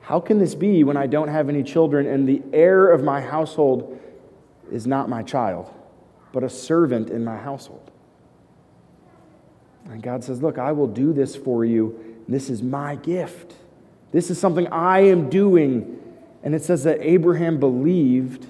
how 0.00 0.18
can 0.20 0.38
this 0.38 0.54
be 0.54 0.82
when 0.82 0.96
I 0.96 1.06
don't 1.06 1.28
have 1.28 1.48
any 1.48 1.62
children 1.62 2.06
and 2.06 2.28
the 2.28 2.42
heir 2.52 2.90
of 2.90 3.04
my 3.04 3.20
household 3.20 4.00
is 4.72 4.86
not 4.86 5.08
my 5.08 5.22
child, 5.22 5.72
but 6.32 6.42
a 6.42 6.48
servant 6.48 7.10
in 7.10 7.24
my 7.24 7.36
household? 7.36 7.83
And 9.90 10.02
God 10.02 10.24
says, 10.24 10.42
Look, 10.42 10.58
I 10.58 10.72
will 10.72 10.86
do 10.86 11.12
this 11.12 11.36
for 11.36 11.64
you. 11.64 12.16
This 12.28 12.50
is 12.50 12.62
my 12.62 12.96
gift. 12.96 13.54
This 14.12 14.30
is 14.30 14.38
something 14.38 14.66
I 14.68 15.00
am 15.00 15.28
doing. 15.28 16.00
And 16.42 16.54
it 16.54 16.62
says 16.62 16.84
that 16.84 17.00
Abraham 17.00 17.58
believed 17.58 18.46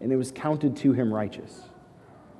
and 0.00 0.12
it 0.12 0.16
was 0.16 0.32
counted 0.32 0.76
to 0.78 0.92
him 0.92 1.12
righteous. 1.12 1.62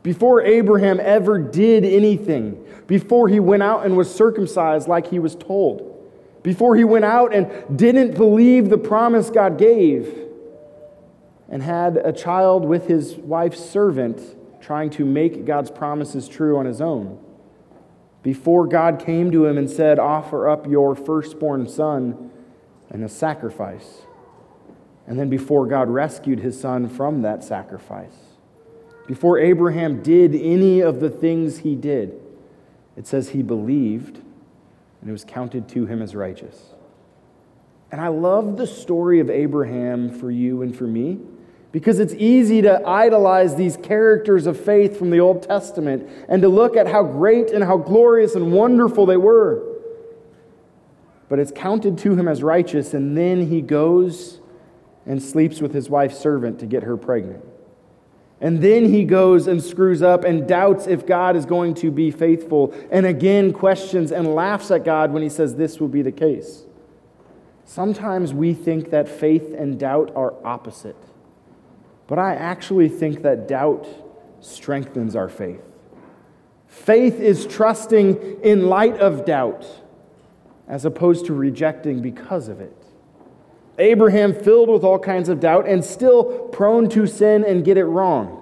Before 0.03 0.43
Abraham 0.43 1.01
ever 1.01 1.39
did 1.39 1.85
anything, 1.85 2.63
before 2.87 3.29
he 3.29 3.41
went 3.41 3.63
out 3.63 3.87
and 3.87 3.97
was 3.97 4.15
circumcised 4.15 4.87
like 4.87 5.07
he 5.09 5.19
was 5.19 5.35
told, 5.35 5.91
before 6.43 6.77
he 6.77 6.85
went 6.85 7.07
out 7.07 7.35
and 7.35 7.79
didn't 7.79 8.15
believe 8.15 8.69
the 8.69 8.77
promise 8.77 9.31
God 9.31 9.57
gave, 9.57 10.15
and 11.49 11.63
had 11.63 11.97
a 11.97 12.13
child 12.13 12.67
with 12.67 12.87
his 12.87 13.15
wife's 13.15 13.61
servant 13.61 14.21
trying 14.61 14.91
to 14.91 15.05
make 15.07 15.47
God's 15.47 15.71
promises 15.71 16.29
true 16.29 16.59
on 16.59 16.67
his 16.67 16.81
own 16.81 17.24
before 18.25 18.67
God 18.67 18.99
came 18.99 19.31
to 19.31 19.45
him 19.45 19.59
and 19.59 19.71
said, 19.71 19.99
Offer 20.01 20.49
up 20.49 20.67
your 20.67 20.97
firstborn 20.97 21.69
son 21.69 22.31
and 22.91 23.05
a 23.05 23.09
sacrifice. 23.09 24.01
And 25.07 25.19
then 25.19 25.29
before 25.29 25.67
God 25.67 25.91
rescued 25.91 26.41
his 26.41 26.59
son 26.59 26.89
from 26.89 27.21
that 27.21 27.45
sacrifice. 27.45 28.17
Before 29.07 29.39
Abraham 29.39 30.03
did 30.03 30.35
any 30.35 30.81
of 30.81 31.01
the 31.01 31.11
things 31.11 31.59
he 31.59 31.75
did, 31.75 32.19
it 32.97 33.07
says 33.07 33.29
he 33.29 33.43
believed 33.43 34.17
and 34.17 35.11
it 35.11 35.13
was 35.13 35.27
counted 35.27 35.69
to 35.69 35.85
him 35.85 36.01
as 36.01 36.15
righteous. 36.15 36.71
And 37.93 38.01
I 38.01 38.09
love 38.09 38.57
the 38.57 38.67
story 38.67 39.21
of 39.21 39.29
Abraham 39.29 40.09
for 40.09 40.31
you 40.31 40.63
and 40.63 40.75
for 40.75 40.87
me 40.87 41.21
because 41.75 41.99
it's 41.99 42.15
easy 42.15 42.63
to 42.63 42.87
idolize 42.87 43.57
these 43.57 43.77
characters 43.77 44.47
of 44.47 44.59
faith 44.59 44.97
from 44.97 45.11
the 45.11 45.19
Old 45.19 45.43
Testament 45.43 46.09
and 46.29 46.41
to 46.41 46.49
look 46.49 46.77
at 46.77 46.87
how 46.87 47.03
great 47.03 47.51
and 47.51 47.65
how 47.65 47.77
glorious 47.77 48.37
and 48.37 48.53
wonderful 48.53 49.07
they 49.07 49.17
were. 49.17 49.61
But 51.29 51.41
it's 51.41 51.51
counted 51.51 51.99
to 51.99 52.15
him 52.15 52.29
as 52.29 52.45
righteous, 52.45 52.95
and 52.95 53.17
then 53.19 53.49
he 53.49 53.61
goes 53.61 54.39
and 55.05 55.21
sleeps 55.21 55.61
with 55.61 55.75
his 55.75 55.91
wife's 55.91 56.17
servant 56.17 56.61
to 56.61 56.67
get 56.67 56.85
her 56.85 56.97
pregnant. 56.97 57.45
And 58.41 58.63
then 58.63 58.89
he 58.89 59.03
goes 59.03 59.49
and 59.49 59.61
screws 59.61 60.01
up 60.01 60.23
and 60.23 60.47
doubts 60.47 60.87
if 60.87 61.05
God 61.05 61.35
is 61.35 61.45
going 61.45 61.75
to 61.75 61.91
be 61.91 62.13
faithful, 62.13 62.73
and 62.93 63.05
again 63.05 63.53
questions 63.53 64.13
and 64.13 64.33
laughs 64.33 64.71
at 64.71 64.85
God 64.85 65.11
when 65.11 65.25
he 65.25 65.29
says 65.29 65.57
this 65.57 65.81
will 65.81 65.89
be 65.89 66.03
the 66.03 66.13
case. 66.13 66.67
Sometimes 67.65 68.33
we 68.33 68.55
think 68.55 68.91
that 68.91 69.09
faith 69.09 69.53
and 69.53 69.77
doubt 69.77 70.13
are 70.15 70.35
opposite. 70.47 70.95
But 72.07 72.19
I 72.19 72.35
actually 72.35 72.89
think 72.89 73.23
that 73.23 73.49
doubt 73.49 73.87
strengthens 74.41 75.17
our 75.17 75.29
faith. 75.29 75.63
Faith 76.67 77.21
is 77.21 77.47
trusting 77.47 78.41
in 78.43 78.67
light 78.67 78.99
of 78.99 79.25
doubt 79.25 79.67
as 80.67 80.85
opposed 80.85 81.27
to 81.27 81.35
rejecting 81.35 82.03
because 82.03 82.49
of 82.49 82.61
it. 82.61 82.77
Abraham, 83.79 84.35
filled 84.35 84.69
with 84.69 84.85
all 84.85 84.99
kinds 84.99 85.29
of 85.29 85.41
doubt 85.41 85.67
and 85.67 85.85
still 85.85 86.49
prone 86.49 86.89
to 86.91 87.07
sin 87.07 87.45
and 87.45 87.65
get 87.65 87.77
it 87.77 87.85
wrong, 87.85 88.41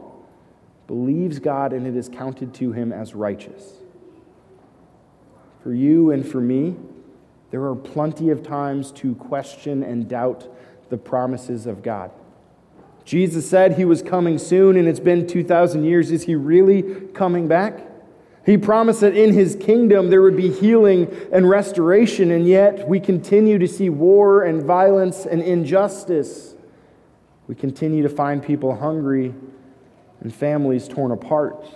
believes 0.86 1.38
God 1.38 1.72
and 1.72 1.86
it 1.86 1.96
is 1.96 2.08
counted 2.08 2.52
to 2.54 2.72
him 2.72 2.92
as 2.92 3.14
righteous. 3.14 3.74
For 5.62 5.72
you 5.72 6.10
and 6.10 6.26
for 6.26 6.40
me, 6.40 6.76
there 7.50 7.64
are 7.64 7.76
plenty 7.76 8.30
of 8.30 8.42
times 8.42 8.90
to 8.92 9.14
question 9.14 9.82
and 9.82 10.08
doubt 10.08 10.48
the 10.90 10.98
promises 10.98 11.66
of 11.66 11.82
God. 11.82 12.10
Jesus 13.04 13.48
said 13.48 13.76
he 13.76 13.84
was 13.84 14.02
coming 14.02 14.38
soon, 14.38 14.76
and 14.76 14.86
it's 14.86 15.00
been 15.00 15.26
2,000 15.26 15.84
years. 15.84 16.10
Is 16.10 16.24
he 16.24 16.34
really 16.34 16.82
coming 17.14 17.48
back? 17.48 17.88
He 18.44 18.58
promised 18.58 19.00
that 19.00 19.16
in 19.16 19.32
his 19.32 19.56
kingdom 19.56 20.10
there 20.10 20.22
would 20.22 20.36
be 20.36 20.50
healing 20.50 21.08
and 21.32 21.48
restoration, 21.48 22.30
and 22.30 22.46
yet 22.46 22.88
we 22.88 22.98
continue 22.98 23.58
to 23.58 23.68
see 23.68 23.88
war 23.88 24.42
and 24.42 24.62
violence 24.62 25.26
and 25.26 25.42
injustice. 25.42 26.54
We 27.46 27.54
continue 27.54 28.02
to 28.02 28.08
find 28.08 28.42
people 28.42 28.76
hungry 28.76 29.34
and 30.20 30.34
families 30.34 30.88
torn 30.88 31.12
apart 31.12 31.66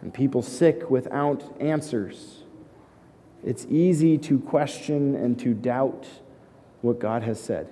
and 0.00 0.12
people 0.12 0.42
sick 0.42 0.90
without 0.90 1.42
answers. 1.60 2.42
It's 3.44 3.66
easy 3.66 4.18
to 4.18 4.38
question 4.40 5.14
and 5.14 5.38
to 5.40 5.54
doubt 5.54 6.06
what 6.82 6.98
God 6.98 7.22
has 7.22 7.40
said. 7.40 7.68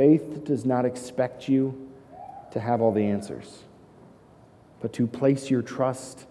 Faith 0.00 0.44
does 0.44 0.64
not 0.64 0.86
expect 0.86 1.46
you 1.46 1.90
to 2.52 2.58
have 2.58 2.80
all 2.80 2.90
the 2.90 3.04
answers, 3.04 3.64
but 4.80 4.94
to 4.94 5.06
place 5.06 5.50
your 5.50 5.60
trust 5.60 6.24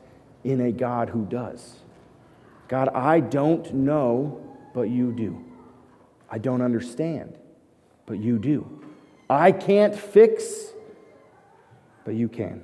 in 0.43 0.59
a 0.59 0.71
God 0.71 1.09
who 1.09 1.23
does. 1.27 1.75
God, 2.67 2.89
I 2.95 3.19
don't 3.19 3.71
know, 3.71 4.41
but 4.73 4.89
you 4.89 5.11
do. 5.11 5.45
I 6.31 6.39
don't 6.39 6.63
understand, 6.63 7.37
but 8.07 8.17
you 8.17 8.39
do. 8.39 8.81
I 9.29 9.51
can't 9.51 9.95
fix, 9.95 10.73
but 12.05 12.15
you 12.15 12.27
can. 12.27 12.63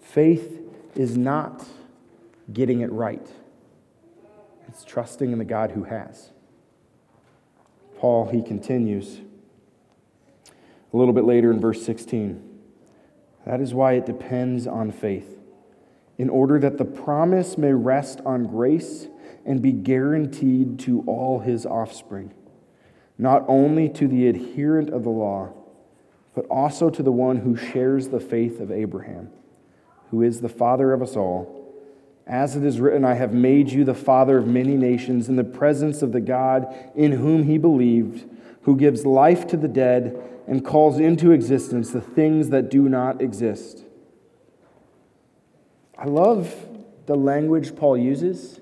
Faith 0.00 0.62
is 0.94 1.18
not 1.18 1.62
getting 2.54 2.80
it 2.80 2.90
right, 2.90 3.28
it's 4.66 4.82
trusting 4.82 5.30
in 5.30 5.36
the 5.36 5.44
God 5.44 5.72
who 5.72 5.84
has. 5.84 6.30
Paul, 7.98 8.30
he 8.30 8.40
continues 8.40 9.20
a 10.92 10.96
little 10.96 11.14
bit 11.14 11.24
later 11.24 11.50
in 11.50 11.60
verse 11.60 11.84
16. 11.84 12.42
That 13.46 13.60
is 13.60 13.74
why 13.74 13.92
it 13.92 14.06
depends 14.06 14.66
on 14.66 14.92
faith, 14.92 15.38
in 16.16 16.28
order 16.28 16.58
that 16.58 16.78
the 16.78 16.84
promise 16.84 17.56
may 17.56 17.72
rest 17.72 18.20
on 18.24 18.46
grace 18.46 19.08
and 19.44 19.62
be 19.62 19.72
guaranteed 19.72 20.78
to 20.80 21.02
all 21.06 21.40
his 21.40 21.64
offspring, 21.64 22.32
not 23.16 23.44
only 23.48 23.88
to 23.90 24.06
the 24.06 24.28
adherent 24.28 24.90
of 24.90 25.04
the 25.04 25.10
law, 25.10 25.52
but 26.34 26.46
also 26.46 26.90
to 26.90 27.02
the 27.02 27.12
one 27.12 27.38
who 27.38 27.56
shares 27.56 28.08
the 28.08 28.20
faith 28.20 28.60
of 28.60 28.70
Abraham, 28.70 29.30
who 30.10 30.22
is 30.22 30.40
the 30.40 30.48
father 30.48 30.92
of 30.92 31.02
us 31.02 31.16
all. 31.16 31.54
As 32.26 32.54
it 32.56 32.62
is 32.62 32.78
written, 32.78 33.04
I 33.04 33.14
have 33.14 33.32
made 33.32 33.70
you 33.70 33.84
the 33.84 33.94
father 33.94 34.36
of 34.36 34.46
many 34.46 34.76
nations 34.76 35.28
in 35.28 35.36
the 35.36 35.44
presence 35.44 36.02
of 36.02 36.12
the 36.12 36.20
God 36.20 36.66
in 36.94 37.12
whom 37.12 37.44
he 37.44 37.56
believed, 37.56 38.28
who 38.62 38.76
gives 38.76 39.06
life 39.06 39.46
to 39.46 39.56
the 39.56 39.68
dead 39.68 40.22
and 40.48 40.64
calls 40.64 40.98
into 40.98 41.30
existence 41.30 41.90
the 41.90 42.00
things 42.00 42.48
that 42.48 42.70
do 42.70 42.88
not 42.88 43.20
exist. 43.20 43.84
I 45.96 46.06
love 46.06 46.54
the 47.04 47.14
language 47.14 47.76
Paul 47.76 47.98
uses, 47.98 48.58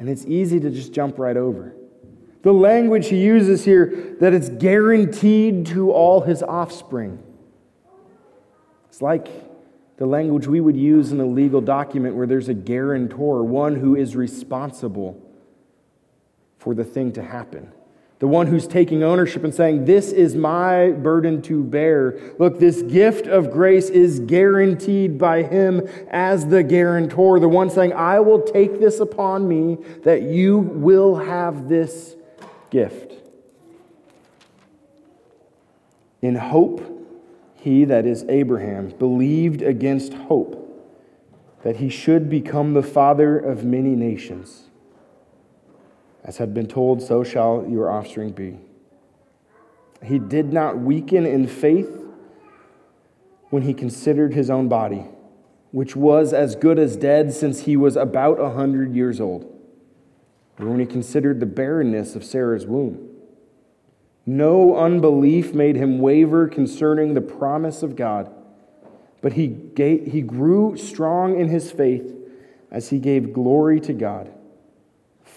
and 0.00 0.08
it's 0.08 0.24
easy 0.26 0.58
to 0.58 0.68
just 0.68 0.92
jump 0.92 1.16
right 1.18 1.36
over. 1.36 1.74
The 2.42 2.52
language 2.52 3.08
he 3.08 3.22
uses 3.22 3.64
here 3.64 4.16
that 4.20 4.34
it's 4.34 4.48
guaranteed 4.48 5.66
to 5.66 5.92
all 5.92 6.22
his 6.22 6.42
offspring. 6.42 7.22
It's 8.88 9.00
like 9.00 9.28
the 9.98 10.06
language 10.06 10.48
we 10.48 10.60
would 10.60 10.76
use 10.76 11.12
in 11.12 11.20
a 11.20 11.26
legal 11.26 11.60
document 11.60 12.16
where 12.16 12.26
there's 12.26 12.48
a 12.48 12.54
guarantor, 12.54 13.44
one 13.44 13.76
who 13.76 13.94
is 13.94 14.16
responsible 14.16 15.22
for 16.58 16.74
the 16.74 16.84
thing 16.84 17.12
to 17.12 17.22
happen 17.22 17.72
the 18.18 18.26
one 18.26 18.46
who's 18.46 18.66
taking 18.66 19.02
ownership 19.02 19.44
and 19.44 19.54
saying, 19.54 19.84
This 19.84 20.10
is 20.10 20.34
my 20.34 20.90
burden 20.90 21.42
to 21.42 21.62
bear. 21.62 22.18
Look, 22.38 22.58
this 22.58 22.82
gift 22.82 23.26
of 23.26 23.50
grace 23.50 23.90
is 23.90 24.20
guaranteed 24.20 25.18
by 25.18 25.42
him 25.42 25.86
as 26.10 26.46
the 26.46 26.62
guarantor, 26.62 27.38
the 27.38 27.48
one 27.48 27.68
saying, 27.68 27.92
I 27.92 28.20
will 28.20 28.40
take 28.40 28.80
this 28.80 29.00
upon 29.00 29.46
me 29.46 29.76
that 30.04 30.22
you 30.22 30.58
will 30.58 31.16
have 31.16 31.68
this 31.68 32.16
gift. 32.70 33.12
In 36.22 36.36
hope, 36.36 36.92
he, 37.56 37.84
that 37.84 38.06
is 38.06 38.24
Abraham, 38.28 38.88
believed 38.90 39.60
against 39.60 40.14
hope 40.14 40.62
that 41.62 41.76
he 41.76 41.88
should 41.88 42.30
become 42.30 42.74
the 42.74 42.82
father 42.82 43.38
of 43.38 43.64
many 43.64 43.96
nations. 43.96 44.65
As 46.26 46.38
had 46.38 46.52
been 46.52 46.66
told, 46.66 47.00
so 47.00 47.22
shall 47.22 47.64
your 47.68 47.88
offspring 47.88 48.32
be. 48.32 48.58
He 50.02 50.18
did 50.18 50.52
not 50.52 50.76
weaken 50.76 51.24
in 51.24 51.46
faith 51.46 51.88
when 53.50 53.62
he 53.62 53.72
considered 53.72 54.34
his 54.34 54.50
own 54.50 54.68
body, 54.68 55.06
which 55.70 55.94
was 55.94 56.32
as 56.32 56.56
good 56.56 56.80
as 56.80 56.96
dead 56.96 57.32
since 57.32 57.60
he 57.60 57.76
was 57.76 57.94
about 57.94 58.40
a 58.40 58.50
hundred 58.50 58.92
years 58.92 59.20
old, 59.20 59.44
or 60.58 60.66
when 60.66 60.80
he 60.80 60.86
considered 60.86 61.38
the 61.38 61.46
barrenness 61.46 62.16
of 62.16 62.24
Sarah's 62.24 62.66
womb. 62.66 63.08
No 64.26 64.76
unbelief 64.76 65.54
made 65.54 65.76
him 65.76 66.00
waver 66.00 66.48
concerning 66.48 67.14
the 67.14 67.20
promise 67.20 67.84
of 67.84 67.94
God, 67.94 68.34
but 69.22 69.34
he, 69.34 69.46
gave, 69.46 70.12
he 70.12 70.22
grew 70.22 70.76
strong 70.76 71.38
in 71.38 71.48
his 71.48 71.70
faith 71.70 72.12
as 72.72 72.90
he 72.90 72.98
gave 72.98 73.32
glory 73.32 73.78
to 73.80 73.92
God, 73.92 74.32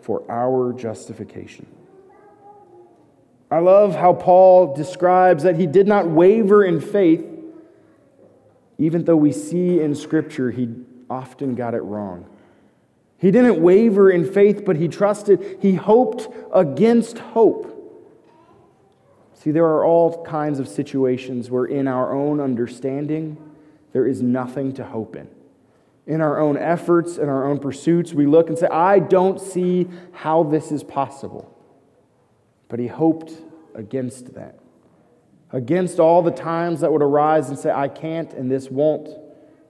for 0.00 0.22
our 0.30 0.72
justification. 0.72 1.66
I 3.50 3.60
love 3.60 3.94
how 3.94 4.12
Paul 4.12 4.74
describes 4.74 5.42
that 5.44 5.56
he 5.56 5.66
did 5.66 5.86
not 5.86 6.06
waver 6.06 6.64
in 6.64 6.80
faith, 6.80 7.24
even 8.78 9.04
though 9.04 9.16
we 9.16 9.32
see 9.32 9.80
in 9.80 9.94
Scripture 9.94 10.50
he 10.50 10.68
often 11.08 11.54
got 11.54 11.74
it 11.74 11.80
wrong. 11.80 12.26
He 13.16 13.30
didn't 13.30 13.60
waver 13.60 14.10
in 14.10 14.30
faith, 14.30 14.64
but 14.64 14.76
he 14.76 14.86
trusted, 14.86 15.58
he 15.60 15.74
hoped 15.74 16.28
against 16.52 17.18
hope. 17.18 17.74
See, 19.34 19.50
there 19.50 19.66
are 19.66 19.84
all 19.84 20.24
kinds 20.24 20.58
of 20.58 20.68
situations 20.68 21.50
where, 21.50 21.64
in 21.64 21.88
our 21.88 22.12
own 22.12 22.40
understanding, 22.40 23.36
there 23.92 24.06
is 24.06 24.20
nothing 24.20 24.72
to 24.74 24.84
hope 24.84 25.16
in. 25.16 25.28
In 26.08 26.20
our 26.20 26.40
own 26.40 26.56
efforts, 26.56 27.18
in 27.18 27.28
our 27.28 27.46
own 27.46 27.60
pursuits, 27.60 28.12
we 28.12 28.26
look 28.26 28.48
and 28.48 28.58
say, 28.58 28.66
I 28.66 28.98
don't 28.98 29.40
see 29.40 29.86
how 30.10 30.42
this 30.42 30.72
is 30.72 30.82
possible. 30.82 31.54
But 32.68 32.80
he 32.80 32.88
hoped 32.88 33.30
against 33.74 34.34
that, 34.34 34.58
against 35.52 36.00
all 36.00 36.22
the 36.22 36.32
times 36.32 36.80
that 36.80 36.90
would 36.90 37.02
arise 37.02 37.48
and 37.50 37.58
say, 37.58 37.70
I 37.70 37.86
can't 37.86 38.32
and 38.32 38.50
this 38.50 38.68
won't, 38.70 39.08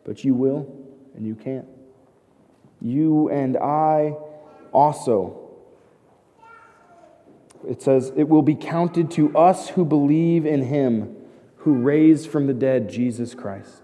but 0.04 0.24
you 0.24 0.32
will 0.32 0.74
and 1.14 1.26
you 1.26 1.34
can't. 1.34 1.68
You 2.80 3.28
and 3.28 3.58
I 3.58 4.14
also 4.72 5.48
it 7.66 7.82
says, 7.82 8.12
It 8.16 8.28
will 8.28 8.42
be 8.42 8.54
counted 8.54 9.10
to 9.12 9.36
us 9.36 9.70
who 9.70 9.84
believe 9.84 10.46
in 10.46 10.62
him 10.62 11.16
who 11.58 11.74
raised 11.74 12.30
from 12.30 12.46
the 12.46 12.54
dead 12.54 12.88
Jesus 12.88 13.34
Christ. 13.34 13.82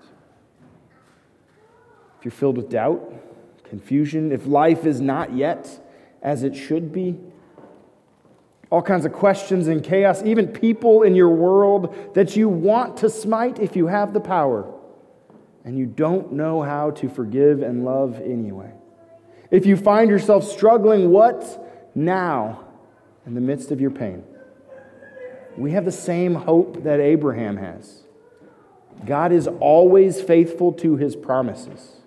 If 2.24 2.32
you're 2.32 2.38
filled 2.38 2.56
with 2.56 2.70
doubt, 2.70 3.12
confusion, 3.64 4.32
if 4.32 4.46
life 4.46 4.86
is 4.86 4.98
not 4.98 5.36
yet 5.36 5.78
as 6.22 6.42
it 6.42 6.56
should 6.56 6.90
be, 6.90 7.18
all 8.70 8.80
kinds 8.80 9.04
of 9.04 9.12
questions 9.12 9.68
and 9.68 9.84
chaos, 9.84 10.22
even 10.22 10.48
people 10.48 11.02
in 11.02 11.14
your 11.14 11.28
world 11.28 12.14
that 12.14 12.34
you 12.34 12.48
want 12.48 12.96
to 12.96 13.10
smite 13.10 13.58
if 13.58 13.76
you 13.76 13.88
have 13.88 14.14
the 14.14 14.20
power, 14.20 14.72
and 15.66 15.76
you 15.76 15.84
don't 15.84 16.32
know 16.32 16.62
how 16.62 16.92
to 16.92 17.10
forgive 17.10 17.60
and 17.60 17.84
love 17.84 18.18
anyway. 18.22 18.72
If 19.50 19.66
you 19.66 19.76
find 19.76 20.08
yourself 20.08 20.44
struggling, 20.44 21.10
what 21.10 21.92
now? 21.94 22.64
in 23.26 23.34
the 23.34 23.40
midst 23.40 23.70
of 23.70 23.82
your 23.82 23.90
pain. 23.90 24.24
We 25.56 25.72
have 25.72 25.84
the 25.84 25.92
same 25.92 26.34
hope 26.34 26.84
that 26.84 27.00
Abraham 27.00 27.56
has. 27.58 28.04
God 29.04 29.30
is 29.30 29.46
always 29.46 30.22
faithful 30.22 30.72
to 30.74 30.96
his 30.96 31.16
promises. 31.16 32.03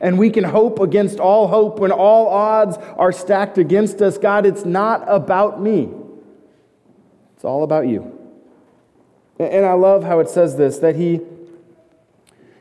And 0.00 0.18
we 0.18 0.30
can 0.30 0.44
hope 0.44 0.80
against 0.80 1.20
all 1.20 1.48
hope 1.48 1.78
when 1.78 1.92
all 1.92 2.28
odds 2.28 2.76
are 2.96 3.12
stacked 3.12 3.58
against 3.58 4.00
us. 4.00 4.18
God, 4.18 4.46
it's 4.46 4.64
not 4.64 5.04
about 5.06 5.60
me, 5.60 5.88
it's 7.34 7.44
all 7.44 7.62
about 7.62 7.88
you. 7.88 8.16
And 9.38 9.64
I 9.64 9.72
love 9.72 10.04
how 10.04 10.20
it 10.20 10.28
says 10.28 10.56
this 10.56 10.78
that 10.78 10.96
he, 10.96 11.20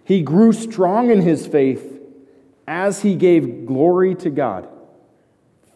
he 0.04 0.22
grew 0.22 0.54
strong 0.54 1.12
in 1.12 1.22
his 1.22 1.46
faith 1.46 2.02
as 2.68 3.02
he 3.02 3.16
gave 3.16 3.66
glory 3.66 4.16
to 4.16 4.30
God 4.30 4.70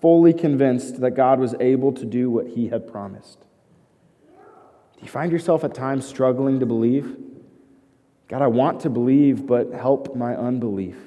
fully 0.04 0.34
convinced 0.34 1.00
that 1.00 1.12
God 1.12 1.40
was 1.40 1.56
able 1.62 1.94
to 1.94 2.06
do 2.06 2.30
what 2.30 2.46
he 2.46 2.68
had 2.68 2.92
promised. 2.92 3.40
Do 4.30 5.00
you 5.02 5.08
find 5.08 5.32
yourself 5.32 5.64
at 5.64 5.74
times 5.74 6.06
struggling 6.06 6.60
to 6.60 6.66
believe? 6.66 7.16
God, 8.28 8.42
I 8.42 8.48
want 8.48 8.82
to 8.82 8.90
believe, 8.90 9.48
but 9.48 9.72
help 9.72 10.14
my 10.14 10.36
unbelief. 10.36 10.98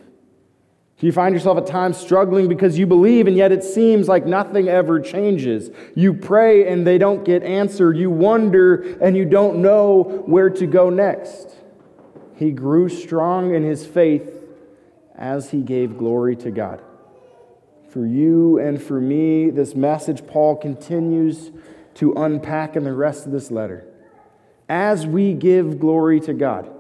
Do 0.99 1.07
you 1.07 1.13
find 1.13 1.35
yourself 1.35 1.59
at 1.59 1.67
times 1.67 1.99
struggling 1.99 2.49
because 2.49 2.79
you 2.79 2.87
believe 2.87 3.27
and 3.27 3.37
yet 3.37 3.53
it 3.53 3.63
seems 3.63 4.09
like 4.09 4.25
nothing 4.25 4.69
ever 4.69 4.99
changes? 4.99 5.71
You 5.95 6.15
pray 6.15 6.67
and 6.67 6.87
they 6.87 6.97
don't 6.97 7.25
get 7.25 7.43
answered. 7.43 7.99
You 7.99 8.11
wonder 8.11 8.97
and 8.99 9.17
you 9.17 9.27
don't 9.27 9.61
know 9.61 10.23
where 10.27 10.49
to 10.49 10.67
go 10.67 10.89
next. 10.89 11.55
He 12.37 12.51
grew 12.51 12.89
strong 12.89 13.55
in 13.55 13.63
his 13.63 13.87
faith 13.87 14.31
as 15.15 15.51
he 15.51 15.61
gave 15.61 15.99
glory 15.99 16.37
to 16.37 16.51
God 16.51 16.83
for 17.97 18.05
you 18.05 18.59
and 18.59 18.83
for 18.83 19.01
me, 19.01 19.49
this 19.49 19.75
message 19.75 20.27
Paul 20.27 20.55
continues 20.55 21.51
to 21.95 22.13
unpack 22.13 22.77
in 22.77 22.85
the 22.85 22.93
rest 22.93 23.25
of 23.25 23.33
this 23.33 23.51
letter. 23.51 23.87
As 24.69 25.07
we 25.07 25.33
give 25.33 25.81
glory 25.81 26.21
to 26.21 26.35
God, 26.35 26.71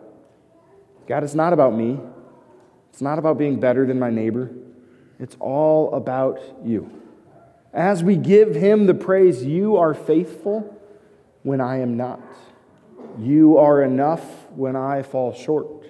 God, 1.08 1.24
it's 1.24 1.34
not 1.34 1.54
about 1.54 1.74
me. 1.74 1.98
It's 2.96 3.02
not 3.02 3.18
about 3.18 3.36
being 3.36 3.60
better 3.60 3.84
than 3.84 3.98
my 3.98 4.08
neighbor. 4.08 4.50
It's 5.18 5.36
all 5.38 5.92
about 5.92 6.40
you. 6.64 6.90
As 7.74 8.02
we 8.02 8.16
give 8.16 8.54
him 8.54 8.86
the 8.86 8.94
praise, 8.94 9.44
you 9.44 9.76
are 9.76 9.92
faithful 9.92 10.80
when 11.42 11.60
I 11.60 11.80
am 11.80 11.98
not. 11.98 12.22
You 13.18 13.58
are 13.58 13.82
enough 13.82 14.24
when 14.52 14.76
I 14.76 15.02
fall 15.02 15.34
short. 15.34 15.84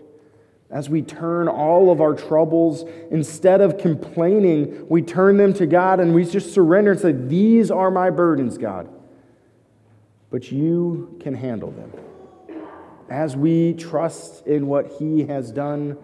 As 0.68 0.90
we 0.90 1.00
turn 1.00 1.46
all 1.46 1.92
of 1.92 2.00
our 2.00 2.12
troubles, 2.12 2.84
instead 3.12 3.60
of 3.60 3.78
complaining, 3.78 4.88
we 4.88 5.00
turn 5.00 5.36
them 5.36 5.54
to 5.54 5.66
God 5.68 6.00
and 6.00 6.12
we 6.12 6.24
just 6.24 6.52
surrender 6.52 6.90
and 6.90 7.00
say, 7.00 7.12
These 7.12 7.70
are 7.70 7.92
my 7.92 8.10
burdens, 8.10 8.58
God. 8.58 8.88
But 10.28 10.50
you 10.50 11.16
can 11.20 11.34
handle 11.34 11.70
them. 11.70 11.92
As 13.08 13.36
we 13.36 13.74
trust 13.74 14.44
in 14.44 14.66
what 14.66 14.94
He 14.98 15.26
has 15.26 15.52
done 15.52 15.96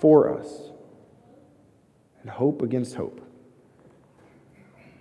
for 0.00 0.38
us 0.38 0.70
and 2.20 2.30
hope 2.30 2.62
against 2.62 2.94
hope, 2.94 3.20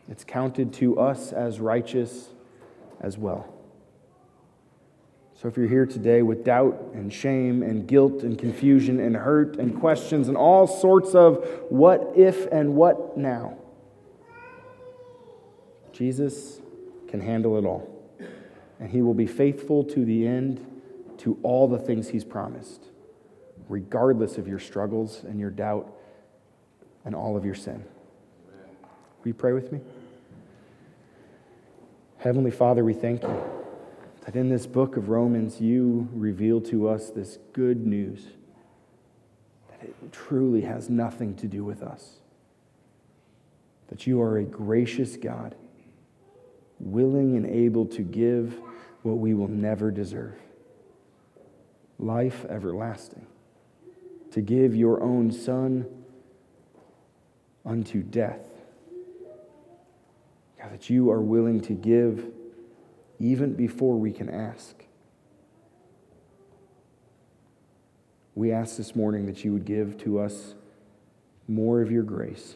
it's 0.10 0.24
counted 0.24 0.74
to 0.74 1.00
us 1.00 1.32
as 1.32 1.60
righteous 1.60 2.30
as 3.02 3.18
well. 3.18 3.52
So 5.34 5.50
if 5.50 5.58
you're 5.58 5.68
here 5.68 5.86
today 5.86 6.22
with 6.22 6.46
doubt 6.46 6.92
and 6.94 7.12
shame 7.12 7.62
and 7.62 7.86
guilt 7.86 8.24
and 8.24 8.38
confusion 8.38 9.00
and 9.00 9.16
hurt 9.16 9.58
and 9.58 9.78
questions 9.80 10.30
and 10.30 10.38
all 10.38 10.66
sorts 10.66 11.14
of 11.14 11.46
what 11.70 12.14
if 12.16 12.48
and 12.52 12.76
what 12.76 13.18
now, 13.18 13.58
Jesus 15.92 16.62
can 17.08 17.20
handle 17.20 17.58
it 17.58 17.66
all. 17.66 17.92
And 18.80 18.90
he 18.90 19.02
will 19.02 19.14
be 19.14 19.28
faithful 19.28 19.84
to 19.84 20.06
the 20.06 20.28
end 20.28 20.66
to 21.20 21.38
all 21.44 21.68
the 21.68 21.80
things 21.80 22.10
he's 22.10 22.26
promised, 22.26 22.90
regardless 23.70 24.38
of 24.38 24.48
your 24.48 24.60
struggles 24.60 25.24
and 25.24 25.40
your 25.40 25.50
doubt 25.50 25.92
and 27.04 27.16
all 27.16 27.38
of 27.38 27.46
your 27.46 27.56
sin. 27.56 27.84
Will 29.22 29.30
you 29.30 29.34
pray 29.34 29.54
with 29.54 29.72
me? 29.72 29.80
Heavenly 32.18 32.52
Father, 32.52 32.84
we 32.84 32.94
thank 32.94 33.24
you 33.24 33.44
that 34.26 34.36
in 34.36 34.50
this 34.50 34.66
book 34.66 34.98
of 34.98 35.10
Romans, 35.10 35.62
you 35.62 36.10
reveal 36.14 36.60
to 36.62 36.90
us 36.90 37.10
this 37.10 37.38
good 37.54 37.86
news 37.86 38.26
that 39.70 39.84
it 39.84 39.96
truly 40.12 40.62
has 40.62 40.90
nothing 40.90 41.36
to 41.36 41.48
do 41.48 41.64
with 41.64 41.84
us. 41.84 42.16
That 43.90 44.08
you 44.08 44.22
are 44.22 44.40
a 44.40 44.44
gracious 44.44 45.16
God, 45.18 45.56
willing 46.80 47.38
and 47.38 47.46
able 47.46 47.86
to 47.88 48.02
give 48.02 48.60
what 49.04 49.20
we 49.20 49.36
will 49.36 49.48
never 49.48 49.92
deserve 49.92 50.34
life 52.00 52.46
everlasting, 52.50 53.26
to 54.36 54.42
give 54.42 54.76
your 54.76 55.02
own 55.02 55.32
Son 55.32 55.88
unto 57.66 58.04
death. 58.04 58.46
God, 60.60 60.72
that 60.72 60.90
you 60.90 61.10
are 61.10 61.22
willing 61.22 61.60
to 61.62 61.74
give 61.74 62.28
even 63.20 63.54
before 63.54 63.98
we 63.98 64.12
can 64.12 64.30
ask. 64.30 64.86
we 68.36 68.52
ask 68.52 68.76
this 68.76 68.96
morning 68.96 69.26
that 69.26 69.46
you 69.46 69.54
would 69.54 69.66
give 69.66 69.98
to 69.98 70.20
us 70.20 70.54
more 71.48 71.82
of 71.82 71.90
your 71.92 72.04
grace 72.04 72.56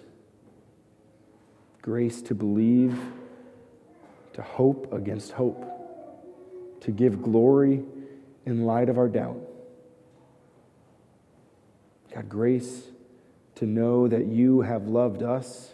grace 1.81 2.21
to 2.21 2.35
believe, 2.35 2.99
to 4.33 4.41
hope 4.41 4.91
against 4.91 5.31
hope, 5.31 5.65
to 6.81 6.91
give 6.91 7.23
glory 7.23 7.81
in 8.45 8.65
light 8.65 8.89
of 8.89 8.97
our 8.97 9.07
doubt. 9.07 9.39
God, 12.13 12.27
grace 12.27 12.83
to 13.55 13.65
know 13.65 14.07
that 14.07 14.25
you 14.25 14.61
have 14.61 14.87
loved 14.87 15.21
us 15.21 15.73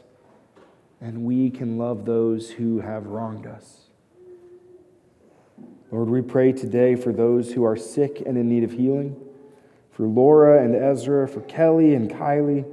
and 0.99 1.23
we 1.23 1.49
can 1.49 1.77
love 1.77 2.05
those 2.05 2.51
who 2.51 2.79
have 2.81 3.05
wronged 3.05 3.45
us. 3.45 3.89
Lord, 5.91 6.09
we 6.09 6.21
pray 6.21 6.51
today 6.51 6.95
for 6.95 7.13
those 7.13 7.53
who 7.53 7.63
are 7.63 7.77
sick 7.77 8.21
and 8.25 8.37
in 8.37 8.49
need 8.49 8.63
of 8.63 8.71
healing, 8.71 9.15
for 9.91 10.07
Laura 10.07 10.63
and 10.63 10.75
Ezra, 10.75 11.27
for 11.27 11.41
Kelly 11.41 11.93
and 11.95 12.09
Kylie, 12.09 12.65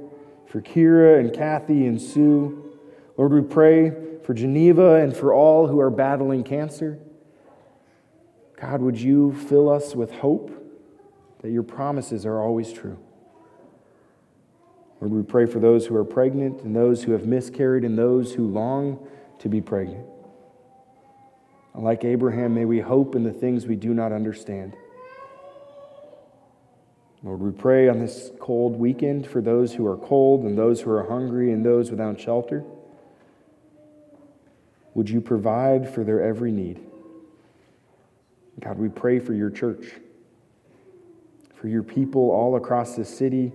for 0.47 0.61
Kira 0.61 1.19
and 1.19 1.33
Kathy 1.33 1.85
and 1.85 2.01
Sue. 2.01 2.77
Lord, 3.17 3.31
we 3.31 3.41
pray 3.41 3.93
for 4.25 4.33
Geneva 4.33 4.95
and 4.95 5.15
for 5.15 5.33
all 5.33 5.67
who 5.67 5.79
are 5.79 5.89
battling 5.89 6.43
cancer. 6.43 6.99
God, 8.59 8.81
would 8.81 8.99
you 8.99 9.33
fill 9.33 9.69
us 9.69 9.95
with 9.95 10.11
hope 10.11 10.51
that 11.41 11.51
your 11.51 11.63
promises 11.63 12.25
are 12.25 12.41
always 12.41 12.73
true? 12.73 12.97
Lord, 15.03 15.11
we 15.11 15.21
pray 15.23 15.45
for 15.45 15.59
those 15.59 15.85
who 15.85 15.97
are 15.97 16.05
pregnant 16.05 16.61
and 16.61 16.73
those 16.73 17.03
who 17.03 17.11
have 17.11 17.25
miscarried 17.25 17.83
and 17.83 17.97
those 17.97 18.33
who 18.33 18.47
long 18.47 19.05
to 19.39 19.49
be 19.49 19.59
pregnant. 19.59 20.05
Like 21.75 22.05
Abraham, 22.05 22.55
may 22.55 22.63
we 22.63 22.79
hope 22.79 23.13
in 23.13 23.25
the 23.25 23.33
things 23.33 23.67
we 23.67 23.75
do 23.75 23.93
not 23.93 24.13
understand. 24.13 24.77
Lord, 27.21 27.41
we 27.41 27.51
pray 27.51 27.89
on 27.89 27.99
this 27.99 28.31
cold 28.39 28.79
weekend 28.79 29.27
for 29.27 29.41
those 29.41 29.73
who 29.73 29.85
are 29.87 29.97
cold 29.97 30.45
and 30.45 30.57
those 30.57 30.79
who 30.79 30.91
are 30.91 31.03
hungry 31.09 31.51
and 31.51 31.65
those 31.65 31.91
without 31.91 32.17
shelter. 32.17 32.63
Would 34.93 35.09
you 35.09 35.19
provide 35.19 35.93
for 35.93 36.05
their 36.05 36.23
every 36.23 36.53
need? 36.53 36.79
God, 38.61 38.77
we 38.77 38.87
pray 38.87 39.19
for 39.19 39.33
your 39.33 39.49
church, 39.49 39.85
for 41.55 41.67
your 41.67 41.83
people 41.83 42.31
all 42.31 42.55
across 42.55 42.95
this 42.95 43.13
city, 43.13 43.51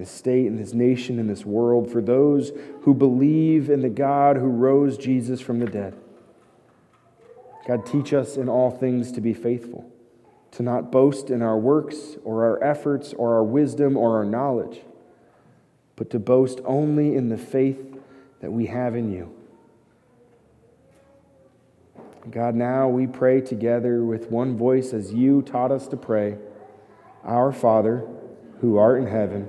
this 0.00 0.10
state, 0.10 0.46
and 0.46 0.58
this 0.58 0.72
nation, 0.72 1.18
and 1.18 1.30
this 1.30 1.44
world, 1.44 1.90
for 1.90 2.00
those 2.00 2.52
who 2.82 2.94
believe 2.94 3.70
in 3.70 3.82
the 3.82 3.88
God 3.88 4.36
who 4.36 4.48
rose 4.48 4.98
Jesus 4.98 5.40
from 5.40 5.60
the 5.60 5.66
dead. 5.66 5.94
God, 7.68 7.86
teach 7.86 8.12
us 8.12 8.36
in 8.36 8.48
all 8.48 8.70
things 8.70 9.12
to 9.12 9.20
be 9.20 9.34
faithful, 9.34 9.88
to 10.52 10.62
not 10.62 10.90
boast 10.90 11.30
in 11.30 11.42
our 11.42 11.58
works 11.58 12.16
or 12.24 12.44
our 12.44 12.64
efforts 12.64 13.12
or 13.12 13.34
our 13.34 13.44
wisdom 13.44 13.96
or 13.96 14.16
our 14.16 14.24
knowledge, 14.24 14.80
but 15.94 16.10
to 16.10 16.18
boast 16.18 16.60
only 16.64 17.14
in 17.14 17.28
the 17.28 17.38
faith 17.38 17.96
that 18.40 18.50
we 18.50 18.66
have 18.66 18.96
in 18.96 19.12
you. 19.12 19.32
God, 22.30 22.54
now 22.54 22.88
we 22.88 23.06
pray 23.06 23.40
together 23.40 24.04
with 24.04 24.30
one 24.30 24.56
voice 24.56 24.92
as 24.92 25.12
you 25.12 25.42
taught 25.42 25.70
us 25.70 25.86
to 25.88 25.96
pray 25.96 26.38
Our 27.24 27.52
Father, 27.52 28.06
who 28.60 28.76
art 28.76 28.98
in 28.98 29.06
heaven, 29.06 29.48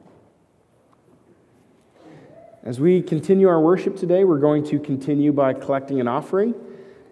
As 2.63 2.79
we 2.79 3.01
continue 3.01 3.47
our 3.47 3.59
worship 3.59 3.95
today, 3.95 4.23
we're 4.23 4.37
going 4.37 4.63
to 4.65 4.77
continue 4.77 5.33
by 5.33 5.51
collecting 5.53 5.99
an 5.99 6.07
offering. 6.07 6.53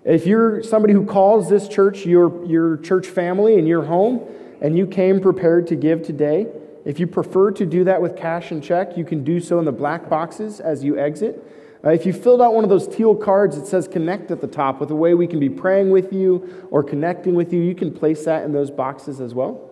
If 0.05 0.27
you're 0.27 0.61
somebody 0.61 0.93
who 0.93 1.07
calls 1.07 1.49
this 1.49 1.67
church 1.67 2.05
your, 2.05 2.45
your 2.45 2.77
church 2.77 3.07
family 3.07 3.57
and 3.57 3.67
your 3.67 3.83
home, 3.83 4.21
and 4.61 4.77
you 4.77 4.85
came 4.85 5.19
prepared 5.19 5.65
to 5.67 5.75
give 5.75 6.03
today, 6.03 6.45
if 6.85 6.99
you 6.99 7.07
prefer 7.07 7.49
to 7.51 7.65
do 7.65 7.83
that 7.85 7.99
with 7.99 8.15
cash 8.15 8.51
and 8.51 8.63
check, 8.63 8.95
you 8.95 9.03
can 9.03 9.23
do 9.23 9.39
so 9.39 9.57
in 9.57 9.65
the 9.65 9.71
black 9.71 10.07
boxes 10.07 10.59
as 10.59 10.83
you 10.83 10.99
exit. 10.99 11.43
Uh, 11.83 11.89
if 11.89 12.05
you 12.05 12.13
filled 12.13 12.43
out 12.43 12.53
one 12.53 12.63
of 12.63 12.69
those 12.69 12.87
teal 12.87 13.15
cards 13.15 13.57
that 13.57 13.65
says 13.65 13.87
connect 13.87 14.29
at 14.29 14.41
the 14.41 14.47
top 14.47 14.79
with 14.79 14.91
a 14.91 14.95
way 14.95 15.15
we 15.15 15.25
can 15.25 15.39
be 15.39 15.49
praying 15.49 15.89
with 15.89 16.13
you 16.13 16.67
or 16.69 16.83
connecting 16.83 17.33
with 17.33 17.51
you, 17.51 17.59
you 17.59 17.73
can 17.73 17.91
place 17.91 18.23
that 18.25 18.43
in 18.43 18.51
those 18.51 18.69
boxes 18.69 19.19
as 19.19 19.33
well. 19.33 19.68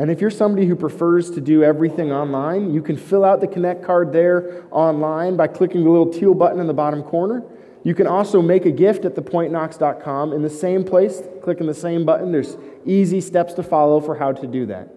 And 0.00 0.10
if 0.10 0.22
you're 0.22 0.30
somebody 0.30 0.66
who 0.66 0.76
prefers 0.76 1.30
to 1.32 1.42
do 1.42 1.62
everything 1.62 2.10
online, 2.10 2.72
you 2.72 2.80
can 2.80 2.96
fill 2.96 3.22
out 3.22 3.42
the 3.42 3.46
connect 3.46 3.84
card 3.84 4.14
there 4.14 4.64
online 4.70 5.36
by 5.36 5.46
clicking 5.46 5.84
the 5.84 5.90
little 5.90 6.10
teal 6.10 6.32
button 6.32 6.58
in 6.58 6.66
the 6.66 6.72
bottom 6.72 7.02
corner. 7.02 7.42
You 7.84 7.94
can 7.94 8.06
also 8.06 8.40
make 8.40 8.64
a 8.64 8.70
gift 8.70 9.04
at 9.04 9.14
thepointknox.com 9.14 10.32
in 10.32 10.40
the 10.40 10.48
same 10.48 10.84
place, 10.84 11.20
clicking 11.42 11.66
the 11.66 11.74
same 11.74 12.06
button. 12.06 12.32
There's 12.32 12.56
easy 12.86 13.20
steps 13.20 13.52
to 13.54 13.62
follow 13.62 14.00
for 14.00 14.14
how 14.14 14.32
to 14.32 14.46
do 14.46 14.64
that. 14.66 14.88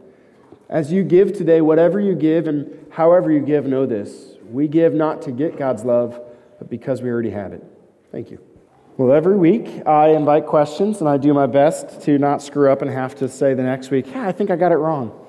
As 0.69 0.89
you 0.89 1.03
give 1.03 1.33
today, 1.33 1.59
whatever 1.59 1.99
you 1.99 2.15
give 2.15 2.47
and 2.47 2.87
however 2.89 3.29
you 3.29 3.41
give, 3.41 3.65
know 3.65 3.85
this. 3.85 4.37
We 4.49 4.69
give 4.69 4.93
not 4.93 5.21
to 5.23 5.33
get 5.33 5.57
God's 5.57 5.83
love, 5.83 6.17
but 6.59 6.69
because 6.69 7.01
we 7.01 7.09
already 7.09 7.31
have 7.31 7.51
it. 7.51 7.61
Thank 8.09 8.31
you. 8.31 8.39
Well, 8.95 9.11
every 9.11 9.37
week 9.37 9.87
I 9.87 10.09
invite 10.09 10.45
questions, 10.45 10.99
and 10.99 11.09
I 11.09 11.17
do 11.17 11.33
my 11.33 11.47
best 11.47 12.01
to 12.03 12.19
not 12.19 12.43
screw 12.43 12.71
up 12.71 12.83
and 12.83 12.91
have 12.91 13.15
to 13.15 13.27
say 13.27 13.55
the 13.55 13.63
next 13.63 13.89
week, 13.89 14.05
yeah, 14.05 14.27
I 14.27 14.31
think 14.31 14.51
I 14.51 14.55
got 14.55 14.71
it 14.71 14.75
wrong. 14.75 15.19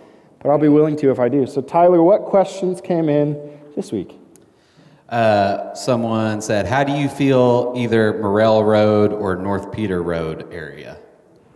But 0.40 0.50
I'll 0.50 0.58
be 0.58 0.68
willing 0.68 0.96
to 0.96 1.10
if 1.10 1.18
I 1.18 1.30
do. 1.30 1.46
So, 1.46 1.62
Tyler, 1.62 2.02
what 2.02 2.24
questions 2.24 2.82
came 2.82 3.08
in 3.08 3.58
this 3.74 3.90
week? 3.90 4.18
Uh, 5.08 5.72
someone 5.72 6.42
said, 6.42 6.66
How 6.66 6.84
do 6.84 6.92
you 6.92 7.08
feel 7.08 7.72
either 7.74 8.18
Morrell 8.20 8.62
Road 8.62 9.14
or 9.14 9.34
North 9.36 9.72
Peter 9.72 10.02
Road 10.02 10.46
area? 10.52 10.98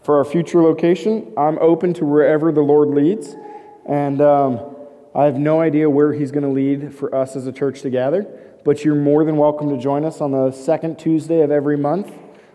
For 0.03 0.16
our 0.16 0.25
future 0.25 0.62
location, 0.62 1.31
I'm 1.37 1.59
open 1.59 1.92
to 1.94 2.07
wherever 2.07 2.53
the 2.53 2.62
Lord 2.62 2.88
leads. 2.88 3.37
And 3.85 4.23
um, 4.23 4.77
I 5.14 5.25
have 5.25 5.38
no 5.38 5.61
idea 5.61 5.90
where 5.90 6.14
He's 6.14 6.31
going 6.31 6.44
to 6.44 6.49
lead 6.49 6.94
for 6.94 7.14
us 7.14 7.37
as 7.37 7.47
a 7.47 7.53
church 7.53 7.83
to 7.83 7.90
gather. 7.90 8.27
But 8.64 8.85
you're 8.85 8.94
more 8.94 9.25
than 9.25 9.37
welcome 9.37 9.71
to 9.71 9.79
join 9.79 10.05
us 10.05 10.21
on 10.21 10.33
the 10.33 10.51
second 10.51 10.99
Tuesday 10.99 11.40
of 11.40 11.51
every 11.51 11.77
month, 11.77 12.12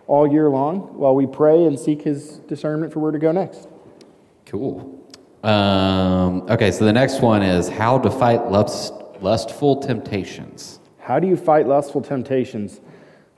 all 0.08 0.32
year 0.32 0.50
long, 0.50 0.98
while 0.98 1.16
we 1.16 1.26
pray 1.26 1.66
and 1.66 1.80
seek 1.80 2.02
His 2.02 2.40
discernment 2.40 2.92
for 2.92 3.00
where 3.00 3.12
to 3.12 3.20
go 3.20 3.32
next. 3.32 3.68
Cool. 4.46 5.00
Um, 5.44 6.44
okay, 6.50 6.72
so 6.72 6.86
the 6.86 6.94
next 6.94 7.22
one 7.22 7.42
is 7.42 7.68
how 7.68 7.98
to 8.00 8.10
fight 8.10 8.50
lust, 8.50 8.94
lustful 9.22 9.82
temptations. 9.82 10.80
How 11.00 11.20
do 11.20 11.28
you 11.28 11.36
fight 11.36 11.68
lustful 11.68 12.02
temptations? 12.02 12.80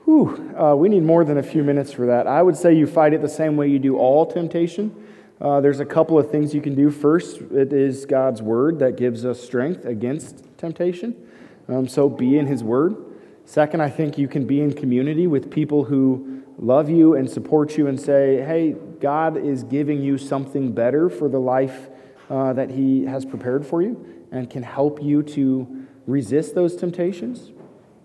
Whew, 0.04 0.54
uh, 0.56 0.76
we 0.76 0.88
need 0.88 1.02
more 1.02 1.24
than 1.24 1.38
a 1.38 1.42
few 1.42 1.64
minutes 1.64 1.92
for 1.92 2.06
that. 2.06 2.28
I 2.28 2.42
would 2.42 2.56
say 2.56 2.74
you 2.74 2.86
fight 2.86 3.12
it 3.12 3.22
the 3.22 3.28
same 3.28 3.56
way 3.56 3.68
you 3.68 3.80
do 3.80 3.96
all 3.96 4.24
temptation. 4.24 4.94
Uh, 5.40 5.60
there's 5.60 5.80
a 5.80 5.84
couple 5.84 6.18
of 6.18 6.30
things 6.30 6.54
you 6.54 6.60
can 6.60 6.74
do. 6.74 6.90
First, 6.90 7.40
it 7.40 7.72
is 7.72 8.06
God's 8.06 8.40
word 8.40 8.78
that 8.78 8.96
gives 8.96 9.24
us 9.24 9.42
strength 9.42 9.84
against 9.84 10.44
temptation. 10.58 11.16
Um, 11.68 11.88
so 11.88 12.08
be 12.08 12.38
in 12.38 12.46
His 12.46 12.62
word. 12.62 12.96
Second, 13.44 13.80
I 13.80 13.90
think 13.90 14.18
you 14.18 14.28
can 14.28 14.46
be 14.46 14.60
in 14.60 14.72
community 14.72 15.26
with 15.26 15.50
people 15.50 15.84
who 15.84 16.42
love 16.58 16.88
you 16.88 17.14
and 17.14 17.28
support 17.28 17.76
you 17.76 17.86
and 17.86 18.00
say, 18.00 18.42
hey, 18.42 18.74
God 19.00 19.36
is 19.36 19.62
giving 19.62 20.02
you 20.02 20.18
something 20.18 20.72
better 20.72 21.08
for 21.08 21.28
the 21.28 21.38
life 21.38 21.88
uh, 22.30 22.52
that 22.54 22.70
He 22.70 23.04
has 23.04 23.24
prepared 23.24 23.66
for 23.66 23.82
you 23.82 24.26
and 24.32 24.50
can 24.50 24.62
help 24.62 25.02
you 25.02 25.22
to 25.22 25.86
resist 26.06 26.54
those 26.54 26.76
temptations. 26.76 27.52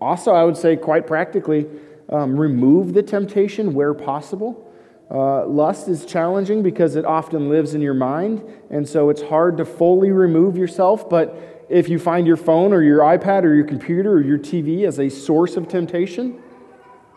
Also, 0.00 0.32
I 0.32 0.44
would 0.44 0.56
say, 0.56 0.76
quite 0.76 1.06
practically, 1.06 1.66
um, 2.08 2.38
remove 2.38 2.94
the 2.94 3.02
temptation 3.02 3.74
where 3.74 3.94
possible. 3.94 4.68
Uh, 5.10 5.46
lust 5.46 5.88
is 5.88 6.04
challenging 6.06 6.62
because 6.62 6.96
it 6.96 7.04
often 7.04 7.48
lives 7.48 7.74
in 7.74 7.80
your 7.80 7.94
mind, 7.94 8.42
and 8.70 8.88
so 8.88 9.10
it's 9.10 9.22
hard 9.22 9.56
to 9.58 9.64
fully 9.64 10.10
remove 10.10 10.56
yourself. 10.56 11.08
But 11.08 11.51
if 11.72 11.88
you 11.88 11.98
find 11.98 12.26
your 12.26 12.36
phone 12.36 12.74
or 12.74 12.82
your 12.82 13.00
iPad 13.00 13.44
or 13.44 13.54
your 13.54 13.64
computer 13.64 14.12
or 14.12 14.20
your 14.20 14.38
TV 14.38 14.86
as 14.86 15.00
a 15.00 15.08
source 15.08 15.56
of 15.56 15.68
temptation, 15.68 16.38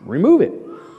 remove 0.00 0.40
it. 0.40 0.54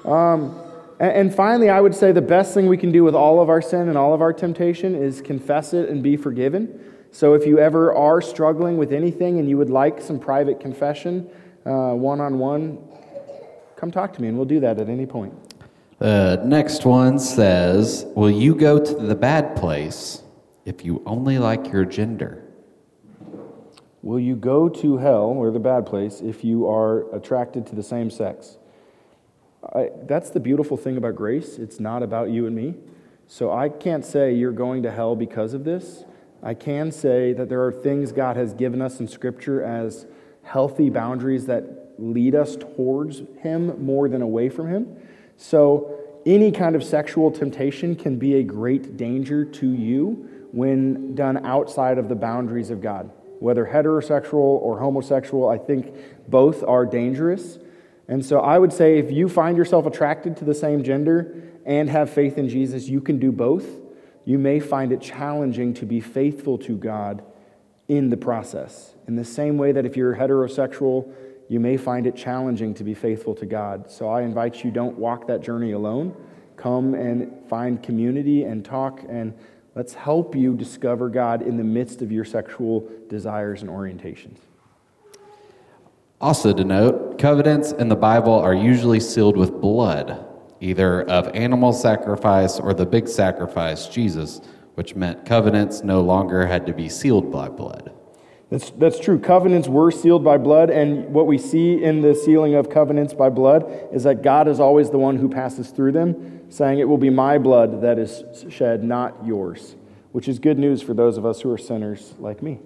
Um, 0.05 0.61
and, 0.99 1.33
finally, 1.33 1.69
I 1.69 1.81
would 1.81 1.93
say 1.93 2.11
the 2.11 2.21
best 2.21 2.53
thing 2.53 2.67
we 2.67 2.77
can 2.77 2.91
do 2.91 3.03
with 3.03 3.15
all 3.15 3.39
of 3.39 3.49
our 3.49 3.61
sin 3.61 3.89
and 3.89 3.97
all 3.97 4.13
of 4.13 4.21
our 4.21 4.31
temptation 4.31 4.95
is 4.95 5.21
confess 5.21 5.73
it 5.73 5.89
and 5.89 6.01
be 6.01 6.17
forgiven. 6.17 6.79
So 7.11 7.33
if 7.33 7.45
you 7.45 7.59
ever 7.59 7.93
are 7.95 8.21
struggling 8.21 8.77
with 8.77 8.91
anything 8.91 9.39
and 9.39 9.49
you 9.49 9.57
would 9.57 9.69
like 9.69 10.01
some 10.01 10.19
private 10.19 10.59
confession, 10.59 11.29
one 11.63 12.21
on 12.21 12.39
one, 12.39 12.79
come 13.75 13.91
talk 13.91 14.13
to 14.13 14.21
me 14.21 14.27
and 14.27 14.37
we'll 14.37 14.45
do 14.45 14.59
that 14.59 14.79
at 14.79 14.89
any 14.89 15.05
point. 15.05 15.33
The 15.99 16.41
next 16.45 16.85
one 16.85 17.17
says, 17.17 18.05
Will 18.15 18.31
you 18.31 18.55
go 18.55 18.79
to 18.83 18.93
the 18.93 19.15
bad 19.15 19.55
place 19.55 20.21
if 20.65 20.85
you 20.85 21.01
only 21.05 21.37
like 21.37 21.71
your 21.71 21.85
gender? 21.85 22.46
Will 24.07 24.21
you 24.21 24.37
go 24.37 24.69
to 24.69 24.95
hell, 24.95 25.25
or 25.35 25.51
the 25.51 25.59
bad 25.59 25.85
place, 25.85 26.21
if 26.21 26.41
you 26.41 26.65
are 26.65 27.13
attracted 27.13 27.67
to 27.67 27.75
the 27.75 27.83
same 27.83 28.09
sex? 28.09 28.57
I, 29.75 29.89
that's 30.03 30.29
the 30.29 30.39
beautiful 30.39 30.77
thing 30.77 30.95
about 30.95 31.15
grace. 31.15 31.57
It's 31.57 31.77
not 31.77 32.03
about 32.03 32.29
you 32.29 32.47
and 32.47 32.55
me. 32.55 32.75
So 33.27 33.51
I 33.51 33.67
can't 33.67 34.05
say 34.05 34.33
you're 34.33 34.53
going 34.53 34.83
to 34.83 34.91
hell 34.91 35.17
because 35.17 35.53
of 35.53 35.65
this. 35.65 36.05
I 36.41 36.53
can 36.53 36.89
say 36.89 37.33
that 37.33 37.49
there 37.49 37.61
are 37.65 37.71
things 37.73 38.13
God 38.13 38.37
has 38.37 38.53
given 38.53 38.81
us 38.81 39.01
in 39.01 39.09
Scripture 39.09 39.61
as 39.61 40.05
healthy 40.43 40.89
boundaries 40.89 41.45
that 41.47 41.95
lead 41.97 42.33
us 42.33 42.55
towards 42.55 43.23
Him 43.41 43.83
more 43.83 44.07
than 44.07 44.21
away 44.21 44.47
from 44.47 44.69
Him. 44.69 44.95
So 45.35 45.99
any 46.25 46.53
kind 46.53 46.77
of 46.77 46.83
sexual 46.85 47.29
temptation 47.29 47.93
can 47.93 48.17
be 48.17 48.35
a 48.35 48.43
great 48.43 48.95
danger 48.95 49.43
to 49.43 49.69
you 49.69 50.47
when 50.53 51.13
done 51.13 51.45
outside 51.45 51.97
of 51.97 52.07
the 52.07 52.15
boundaries 52.15 52.69
of 52.69 52.79
God. 52.79 53.11
Whether 53.39 53.65
heterosexual 53.65 54.33
or 54.33 54.79
homosexual, 54.79 55.47
I 55.47 55.57
think 55.57 55.93
both 56.27 56.63
are 56.63 56.85
dangerous. 56.85 57.59
And 58.07 58.25
so 58.25 58.39
I 58.39 58.57
would 58.57 58.73
say 58.73 58.97
if 58.99 59.11
you 59.11 59.29
find 59.29 59.57
yourself 59.57 59.85
attracted 59.85 60.37
to 60.37 60.45
the 60.45 60.53
same 60.53 60.83
gender 60.83 61.43
and 61.65 61.89
have 61.89 62.09
faith 62.09 62.37
in 62.37 62.49
Jesus, 62.49 62.87
you 62.87 63.01
can 63.01 63.19
do 63.19 63.31
both. 63.31 63.67
You 64.25 64.37
may 64.37 64.59
find 64.59 64.91
it 64.91 65.01
challenging 65.01 65.73
to 65.75 65.85
be 65.85 65.99
faithful 65.99 66.57
to 66.59 66.77
God 66.77 67.23
in 67.87 68.09
the 68.09 68.17
process. 68.17 68.95
In 69.07 69.15
the 69.15 69.25
same 69.25 69.57
way 69.57 69.71
that 69.71 69.85
if 69.85 69.95
you're 69.95 70.15
heterosexual, 70.15 71.13
you 71.49 71.59
may 71.59 71.77
find 71.77 72.05
it 72.07 72.15
challenging 72.15 72.73
to 72.75 72.83
be 72.83 72.93
faithful 72.93 73.33
to 73.35 73.45
God. 73.45 73.89
So 73.89 74.09
I 74.09 74.23
invite 74.23 74.63
you 74.63 74.71
don't 74.71 74.97
walk 74.97 75.27
that 75.27 75.41
journey 75.41 75.71
alone. 75.71 76.15
Come 76.57 76.93
and 76.93 77.47
find 77.47 77.81
community 77.81 78.43
and 78.43 78.65
talk 78.65 79.01
and 79.07 79.33
let's 79.77 79.93
help 79.93 80.35
you 80.35 80.55
discover 80.55 81.07
God 81.07 81.43
in 81.43 81.55
the 81.55 81.63
midst 81.63 82.01
of 82.01 82.11
your 82.11 82.25
sexual 82.25 82.89
desires 83.09 83.61
and 83.61 83.69
orientations. 83.69 84.39
Also, 86.19 86.51
to 86.51 86.63
note, 86.63 87.19
covenants 87.19 87.73
in 87.73 87.87
the 87.87 87.95
Bible 87.95 88.33
are 88.33 88.55
usually 88.55 88.99
sealed 88.99 89.37
with 89.37 89.61
blood, 89.61 90.25
either 90.61 91.03
of 91.03 91.27
animal 91.35 91.73
sacrifice 91.73 92.59
or 92.59 92.73
the 92.73 92.87
big 92.87 93.07
sacrifice, 93.07 93.87
Jesus, 93.87 94.41
which 94.73 94.95
meant 94.95 95.27
covenants 95.27 95.83
no 95.83 96.01
longer 96.01 96.47
had 96.47 96.65
to 96.65 96.73
be 96.73 96.89
sealed 96.89 97.31
by 97.31 97.47
blood. 97.47 97.93
That's, 98.49 98.71
that's 98.71 98.99
true. 98.99 99.19
Covenants 99.19 99.67
were 99.67 99.91
sealed 99.91 100.23
by 100.23 100.37
blood, 100.37 100.71
and 100.71 101.13
what 101.13 101.27
we 101.27 101.37
see 101.37 101.83
in 101.83 102.01
the 102.01 102.15
sealing 102.15 102.55
of 102.55 102.67
covenants 102.67 103.13
by 103.13 103.29
blood 103.29 103.89
is 103.93 104.03
that 104.03 104.23
God 104.23 104.47
is 104.47 104.59
always 104.59 104.89
the 104.89 104.97
one 104.97 105.17
who 105.17 105.29
passes 105.29 105.69
through 105.69 105.91
them, 105.91 106.36
saying, 106.49 106.79
It 106.79 106.87
will 106.87 106.97
be 106.97 107.09
my 107.09 107.37
blood 107.37 107.81
that 107.81 107.99
is 107.99 108.23
shed, 108.49 108.83
not 108.83 109.25
yours, 109.25 109.75
which 110.11 110.27
is 110.27 110.39
good 110.39 110.57
news 110.57 110.81
for 110.81 110.93
those 110.93 111.17
of 111.17 111.25
us 111.25 111.41
who 111.41 111.51
are 111.51 111.57
sinners 111.57 112.13
like 112.19 112.41
me. 112.41 112.59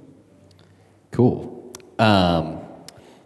Cool. 1.12 1.74
Um, 2.00 2.60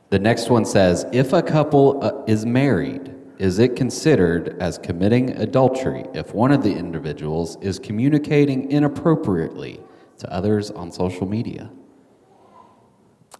the 0.10 0.20
next 0.20 0.50
one 0.50 0.66
says 0.66 1.06
If 1.12 1.34
a 1.34 1.42
couple 1.42 2.04
uh, 2.04 2.24
is 2.26 2.46
married, 2.46 3.14
is 3.38 3.60
it 3.60 3.76
considered 3.76 4.56
as 4.62 4.78
committing 4.78 5.32
adultery 5.32 6.06
if 6.14 6.34
one 6.34 6.52
of 6.52 6.64
the 6.64 6.74
individuals 6.74 7.58
is 7.62 7.80
communicating 7.80 8.72
inappropriately 8.72 9.82
to 10.20 10.32
others 10.32 10.72
on 10.72 10.92
social 10.92 11.28
media? 11.28 11.70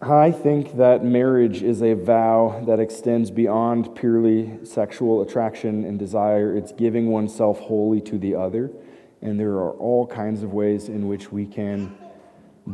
I 0.02 0.30
think 0.30 0.76
that 0.76 1.04
marriage 1.04 1.62
is 1.62 1.82
a 1.82 1.94
vow 1.94 2.62
that 2.66 2.78
extends 2.78 3.30
beyond 3.30 3.94
purely 3.94 4.58
sexual 4.62 5.22
attraction 5.22 5.84
and 5.84 5.98
desire. 5.98 6.54
It's 6.54 6.72
giving 6.72 7.10
oneself 7.10 7.60
wholly 7.60 8.02
to 8.02 8.18
the 8.18 8.34
other. 8.34 8.70
And 9.22 9.40
there 9.40 9.52
are 9.52 9.72
all 9.72 10.06
kinds 10.06 10.42
of 10.42 10.52
ways 10.52 10.90
in 10.90 11.08
which 11.08 11.32
we 11.32 11.46
can 11.46 11.96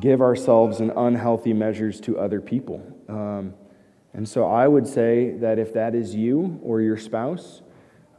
give 0.00 0.20
ourselves 0.20 0.80
in 0.80 0.90
unhealthy 0.90 1.52
measures 1.52 2.00
to 2.00 2.18
other 2.18 2.40
people. 2.40 2.84
Um, 3.08 3.54
and 4.14 4.28
so 4.28 4.50
I 4.50 4.66
would 4.66 4.88
say 4.88 5.30
that 5.34 5.60
if 5.60 5.72
that 5.74 5.94
is 5.94 6.16
you 6.16 6.58
or 6.60 6.80
your 6.80 6.96
spouse, 6.96 7.62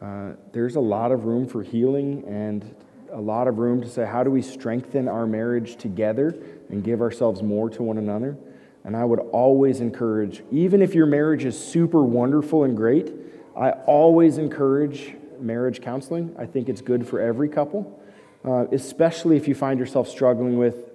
uh, 0.02 0.32
there's 0.54 0.78
a 0.78 0.82
lot 0.82 1.12
of 1.12 1.26
room 1.26 1.46
for 1.46 1.62
healing 1.62 2.24
and 2.26 2.74
a 3.12 3.20
lot 3.20 3.50
of 3.50 3.58
room 3.58 3.82
to 3.82 3.90
say, 3.90 4.06
how 4.06 4.24
do 4.24 4.32
we 4.32 4.42
strengthen 4.42 5.10
our 5.10 5.28
marriage 5.28 5.76
together 5.76 6.34
and 6.70 6.86
give 6.86 7.02
ourselves 7.02 7.44
more 7.44 7.70
to 7.70 7.84
one 7.84 7.98
another? 7.98 8.38
And 8.86 8.98
I 8.98 9.06
would 9.06 9.20
always 9.20 9.80
encourage, 9.80 10.44
even 10.52 10.82
if 10.82 10.94
your 10.94 11.06
marriage 11.06 11.46
is 11.46 11.58
super 11.58 12.04
wonderful 12.04 12.64
and 12.64 12.76
great, 12.76 13.14
I 13.56 13.72
always 13.72 14.38
encourage 14.38 15.16
marriage 15.40 15.82
counseling. 15.82 16.36
I 16.38 16.46
think 16.46 16.70
it's 16.70 16.82
good 16.82 17.08
for 17.08 17.20
every 17.20 17.50
couple, 17.50 18.00
uh, 18.44 18.66
especially 18.72 19.38
if 19.38 19.48
you 19.48 19.56
find 19.56 19.80
yourself 19.80 20.10
struggling 20.10 20.58
with, 20.58 20.92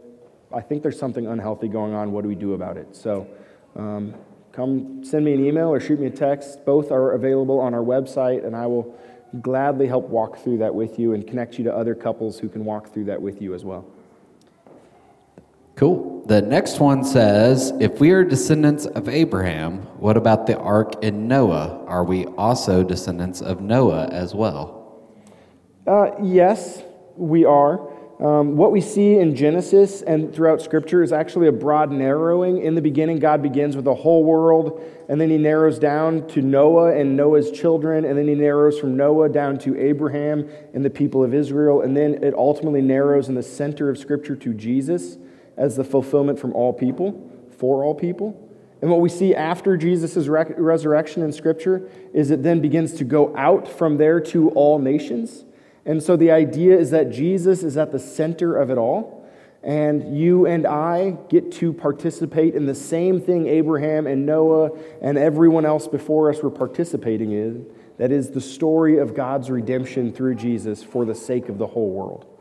I 0.52 0.60
think 0.60 0.82
there's 0.82 0.98
something 0.98 1.26
unhealthy 1.26 1.68
going 1.68 1.94
on. 1.94 2.12
What 2.12 2.22
do 2.22 2.28
we 2.28 2.34
do 2.34 2.54
about 2.54 2.76
it? 2.76 2.94
So 2.96 3.26
um, 3.76 4.14
come 4.52 5.04
send 5.04 5.24
me 5.24 5.34
an 5.34 5.44
email 5.44 5.68
or 5.68 5.80
shoot 5.80 6.00
me 6.00 6.06
a 6.06 6.10
text. 6.10 6.64
Both 6.64 6.90
are 6.90 7.12
available 7.12 7.60
on 7.60 7.74
our 7.74 7.82
website, 7.82 8.44
and 8.44 8.56
I 8.56 8.66
will 8.66 8.98
gladly 9.40 9.86
help 9.86 10.08
walk 10.08 10.38
through 10.38 10.58
that 10.58 10.74
with 10.74 10.98
you 10.98 11.12
and 11.12 11.26
connect 11.26 11.58
you 11.58 11.64
to 11.64 11.74
other 11.74 11.94
couples 11.94 12.38
who 12.38 12.48
can 12.48 12.64
walk 12.64 12.92
through 12.92 13.04
that 13.04 13.20
with 13.20 13.42
you 13.42 13.54
as 13.54 13.64
well. 13.64 13.86
Cool. 15.76 16.17
The 16.28 16.42
next 16.42 16.78
one 16.78 17.04
says 17.04 17.72
If 17.80 18.00
we 18.00 18.10
are 18.10 18.22
descendants 18.22 18.84
of 18.84 19.08
Abraham, 19.08 19.78
what 19.98 20.18
about 20.18 20.46
the 20.46 20.58
ark 20.58 21.02
and 21.02 21.26
Noah? 21.26 21.82
Are 21.86 22.04
we 22.04 22.26
also 22.26 22.84
descendants 22.84 23.40
of 23.40 23.62
Noah 23.62 24.08
as 24.08 24.34
well? 24.34 25.08
Uh, 25.86 26.10
yes, 26.22 26.82
we 27.16 27.46
are. 27.46 27.80
Um, 28.22 28.58
what 28.58 28.72
we 28.72 28.82
see 28.82 29.16
in 29.16 29.34
Genesis 29.34 30.02
and 30.02 30.34
throughout 30.34 30.60
Scripture 30.60 31.02
is 31.02 31.12
actually 31.12 31.48
a 31.48 31.52
broad 31.52 31.90
narrowing. 31.90 32.62
In 32.62 32.74
the 32.74 32.82
beginning, 32.82 33.20
God 33.20 33.40
begins 33.40 33.74
with 33.74 33.86
the 33.86 33.94
whole 33.94 34.22
world, 34.22 34.82
and 35.08 35.18
then 35.18 35.30
he 35.30 35.38
narrows 35.38 35.78
down 35.78 36.28
to 36.28 36.42
Noah 36.42 36.94
and 36.94 37.16
Noah's 37.16 37.50
children, 37.50 38.04
and 38.04 38.18
then 38.18 38.28
he 38.28 38.34
narrows 38.34 38.78
from 38.78 38.98
Noah 38.98 39.30
down 39.30 39.56
to 39.60 39.80
Abraham 39.80 40.46
and 40.74 40.84
the 40.84 40.90
people 40.90 41.24
of 41.24 41.32
Israel, 41.32 41.80
and 41.80 41.96
then 41.96 42.22
it 42.22 42.34
ultimately 42.34 42.82
narrows 42.82 43.30
in 43.30 43.34
the 43.34 43.42
center 43.42 43.88
of 43.88 43.96
Scripture 43.96 44.36
to 44.36 44.52
Jesus 44.52 45.16
as 45.58 45.76
the 45.76 45.84
fulfillment 45.84 46.38
from 46.38 46.52
all 46.54 46.72
people, 46.72 47.30
for 47.58 47.84
all 47.84 47.94
people. 47.94 48.44
And 48.80 48.90
what 48.90 49.00
we 49.00 49.08
see 49.08 49.34
after 49.34 49.76
Jesus' 49.76 50.28
resurrection 50.28 51.22
in 51.22 51.32
Scripture 51.32 51.90
is 52.14 52.30
it 52.30 52.42
then 52.42 52.60
begins 52.60 52.94
to 52.94 53.04
go 53.04 53.36
out 53.36 53.66
from 53.66 53.96
there 53.96 54.20
to 54.20 54.50
all 54.50 54.78
nations. 54.78 55.44
And 55.84 56.02
so 56.02 56.16
the 56.16 56.30
idea 56.30 56.78
is 56.78 56.90
that 56.90 57.10
Jesus 57.10 57.62
is 57.62 57.76
at 57.76 57.90
the 57.90 57.98
center 57.98 58.56
of 58.56 58.70
it 58.70 58.78
all. 58.78 59.26
And 59.64 60.16
you 60.16 60.46
and 60.46 60.66
I 60.66 61.16
get 61.28 61.50
to 61.54 61.72
participate 61.72 62.54
in 62.54 62.66
the 62.66 62.74
same 62.74 63.20
thing 63.20 63.48
Abraham 63.48 64.06
and 64.06 64.24
Noah 64.24 64.70
and 65.02 65.18
everyone 65.18 65.66
else 65.66 65.88
before 65.88 66.30
us 66.30 66.40
were 66.40 66.50
participating 66.50 67.32
in. 67.32 67.66
That 67.96 68.12
is 68.12 68.30
the 68.30 68.40
story 68.40 68.98
of 68.98 69.16
God's 69.16 69.50
redemption 69.50 70.12
through 70.12 70.36
Jesus 70.36 70.84
for 70.84 71.04
the 71.04 71.16
sake 71.16 71.48
of 71.48 71.58
the 71.58 71.66
whole 71.66 71.90
world. 71.90 72.37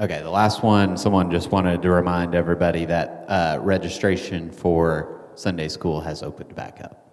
Okay, 0.00 0.22
the 0.22 0.30
last 0.30 0.62
one, 0.62 0.96
someone 0.96 1.30
just 1.30 1.50
wanted 1.50 1.82
to 1.82 1.90
remind 1.90 2.34
everybody 2.34 2.86
that 2.86 3.26
uh, 3.28 3.58
registration 3.60 4.50
for 4.50 5.20
Sunday 5.34 5.68
school 5.68 6.00
has 6.00 6.22
opened 6.22 6.54
back 6.54 6.80
up. 6.82 7.06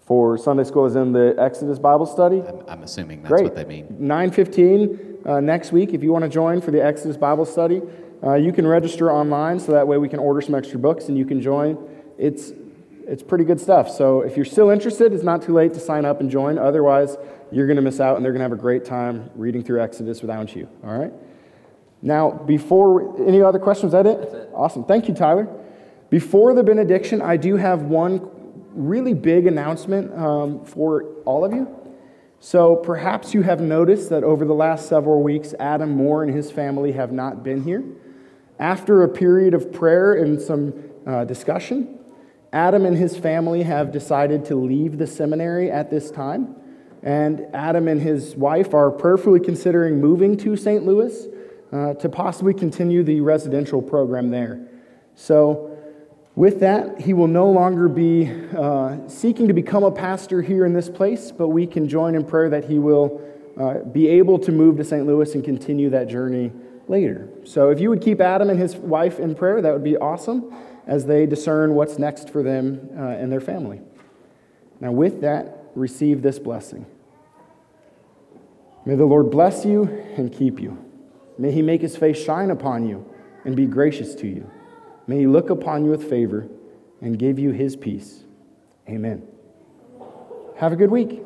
For 0.00 0.36
Sunday 0.36 0.64
school 0.64 0.86
is 0.86 0.96
in 0.96 1.12
the 1.12 1.36
Exodus 1.38 1.78
Bible 1.78 2.04
study? 2.04 2.42
I'm, 2.42 2.64
I'm 2.66 2.82
assuming 2.82 3.22
that's 3.22 3.30
Great. 3.30 3.44
what 3.44 3.54
they 3.54 3.64
mean. 3.64 3.86
9.15 4.00 5.24
uh, 5.24 5.40
next 5.40 5.70
week, 5.70 5.94
if 5.94 6.02
you 6.02 6.10
want 6.12 6.24
to 6.24 6.28
join 6.28 6.60
for 6.60 6.72
the 6.72 6.84
Exodus 6.84 7.16
Bible 7.16 7.44
study, 7.44 7.80
uh, 8.24 8.34
you 8.34 8.52
can 8.52 8.66
register 8.66 9.12
online 9.12 9.60
so 9.60 9.70
that 9.70 9.86
way 9.86 9.96
we 9.96 10.08
can 10.08 10.18
order 10.18 10.40
some 10.40 10.56
extra 10.56 10.80
books 10.80 11.08
and 11.08 11.16
you 11.16 11.24
can 11.24 11.40
join. 11.40 11.78
It's, 12.18 12.50
it's 13.06 13.22
pretty 13.22 13.44
good 13.44 13.60
stuff. 13.60 13.88
So 13.88 14.22
if 14.22 14.34
you're 14.34 14.44
still 14.44 14.70
interested, 14.70 15.12
it's 15.12 15.22
not 15.22 15.42
too 15.42 15.52
late 15.52 15.74
to 15.74 15.80
sign 15.80 16.04
up 16.04 16.20
and 16.20 16.28
join. 16.28 16.58
Otherwise, 16.58 17.18
you're 17.52 17.68
going 17.68 17.76
to 17.76 17.82
miss 17.82 18.00
out 18.00 18.16
and 18.16 18.24
they're 18.24 18.32
going 18.32 18.40
to 18.40 18.48
have 18.48 18.58
a 18.58 18.60
great 18.60 18.84
time 18.84 19.30
reading 19.36 19.62
through 19.62 19.80
Exodus 19.80 20.22
without 20.22 20.56
you. 20.56 20.68
All 20.82 20.98
right? 20.98 21.12
Now, 22.06 22.30
before 22.30 23.20
any 23.26 23.42
other 23.42 23.58
questions, 23.58 23.90
that 23.90 24.06
it? 24.06 24.20
it? 24.20 24.50
Awesome. 24.54 24.84
Thank 24.84 25.08
you, 25.08 25.14
Tyler. 25.14 25.48
Before 26.08 26.54
the 26.54 26.62
benediction, 26.62 27.20
I 27.20 27.36
do 27.36 27.56
have 27.56 27.82
one 27.82 28.30
really 28.74 29.12
big 29.12 29.48
announcement 29.48 30.16
um, 30.16 30.64
for 30.64 31.02
all 31.24 31.44
of 31.44 31.52
you. 31.52 31.66
So 32.38 32.76
perhaps 32.76 33.34
you 33.34 33.42
have 33.42 33.60
noticed 33.60 34.10
that 34.10 34.22
over 34.22 34.44
the 34.44 34.54
last 34.54 34.88
several 34.88 35.20
weeks, 35.20 35.52
Adam 35.58 35.90
Moore 35.90 36.22
and 36.22 36.32
his 36.32 36.48
family 36.48 36.92
have 36.92 37.10
not 37.10 37.42
been 37.42 37.64
here. 37.64 37.82
After 38.60 39.02
a 39.02 39.08
period 39.08 39.52
of 39.52 39.72
prayer 39.72 40.14
and 40.14 40.40
some 40.40 40.74
uh, 41.08 41.24
discussion, 41.24 41.98
Adam 42.52 42.86
and 42.86 42.96
his 42.96 43.16
family 43.16 43.64
have 43.64 43.90
decided 43.90 44.44
to 44.44 44.54
leave 44.54 44.98
the 44.98 45.08
seminary 45.08 45.72
at 45.72 45.90
this 45.90 46.12
time. 46.12 46.54
And 47.02 47.48
Adam 47.52 47.88
and 47.88 48.00
his 48.00 48.36
wife 48.36 48.74
are 48.74 48.92
prayerfully 48.92 49.40
considering 49.40 50.00
moving 50.00 50.36
to 50.36 50.56
St. 50.56 50.86
Louis 50.86 51.26
uh, 51.76 51.94
to 51.94 52.08
possibly 52.08 52.54
continue 52.54 53.02
the 53.02 53.20
residential 53.20 53.82
program 53.82 54.30
there. 54.30 54.66
So, 55.14 55.72
with 56.34 56.60
that, 56.60 57.00
he 57.00 57.12
will 57.12 57.28
no 57.28 57.50
longer 57.50 57.88
be 57.88 58.30
uh, 58.56 59.08
seeking 59.08 59.48
to 59.48 59.54
become 59.54 59.84
a 59.84 59.90
pastor 59.90 60.42
here 60.42 60.66
in 60.66 60.74
this 60.74 60.88
place, 60.88 61.32
but 61.32 61.48
we 61.48 61.66
can 61.66 61.88
join 61.88 62.14
in 62.14 62.24
prayer 62.24 62.50
that 62.50 62.64
he 62.64 62.78
will 62.78 63.22
uh, 63.58 63.78
be 63.78 64.06
able 64.06 64.38
to 64.40 64.52
move 64.52 64.76
to 64.76 64.84
St. 64.84 65.06
Louis 65.06 65.34
and 65.34 65.42
continue 65.42 65.88
that 65.90 66.08
journey 66.08 66.52
later. 66.88 67.30
So 67.44 67.70
if 67.70 67.80
you 67.80 67.88
would 67.88 68.02
keep 68.02 68.20
Adam 68.20 68.50
and 68.50 68.58
his 68.60 68.76
wife 68.76 69.18
in 69.18 69.34
prayer, 69.34 69.62
that 69.62 69.72
would 69.72 69.84
be 69.84 69.96
awesome 69.96 70.54
as 70.86 71.06
they 71.06 71.24
discern 71.24 71.74
what's 71.74 71.98
next 71.98 72.28
for 72.28 72.42
them 72.42 72.90
uh, 72.98 73.02
and 73.02 73.32
their 73.32 73.40
family. 73.40 73.80
Now, 74.78 74.92
with 74.92 75.22
that, 75.22 75.64
receive 75.74 76.20
this 76.20 76.38
blessing. 76.38 76.84
May 78.84 78.94
the 78.94 79.06
Lord 79.06 79.30
bless 79.30 79.64
you 79.64 79.84
and 80.16 80.30
keep 80.30 80.60
you. 80.60 80.85
May 81.38 81.52
he 81.52 81.62
make 81.62 81.82
his 81.82 81.96
face 81.96 82.22
shine 82.22 82.50
upon 82.50 82.88
you 82.88 83.04
and 83.44 83.54
be 83.54 83.66
gracious 83.66 84.14
to 84.16 84.26
you. 84.26 84.50
May 85.06 85.20
he 85.20 85.26
look 85.26 85.50
upon 85.50 85.84
you 85.84 85.90
with 85.90 86.08
favor 86.08 86.48
and 87.00 87.18
give 87.18 87.38
you 87.38 87.50
his 87.50 87.76
peace. 87.76 88.24
Amen. 88.88 89.22
Have 90.56 90.72
a 90.72 90.76
good 90.76 90.90
week. 90.90 91.22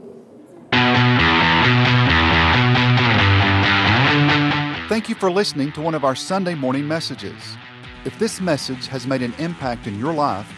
Thank 4.89 5.09
you 5.09 5.15
for 5.15 5.31
listening 5.31 5.71
to 5.73 5.81
one 5.81 5.95
of 5.95 6.05
our 6.05 6.17
Sunday 6.17 6.55
morning 6.55 6.87
messages. 6.87 7.57
If 8.05 8.19
this 8.19 8.41
message 8.41 8.89
has 8.89 9.07
made 9.07 9.23
an 9.23 9.35
impact 9.39 9.87
in 9.87 9.99
your 9.99 10.13
life, 10.13 10.51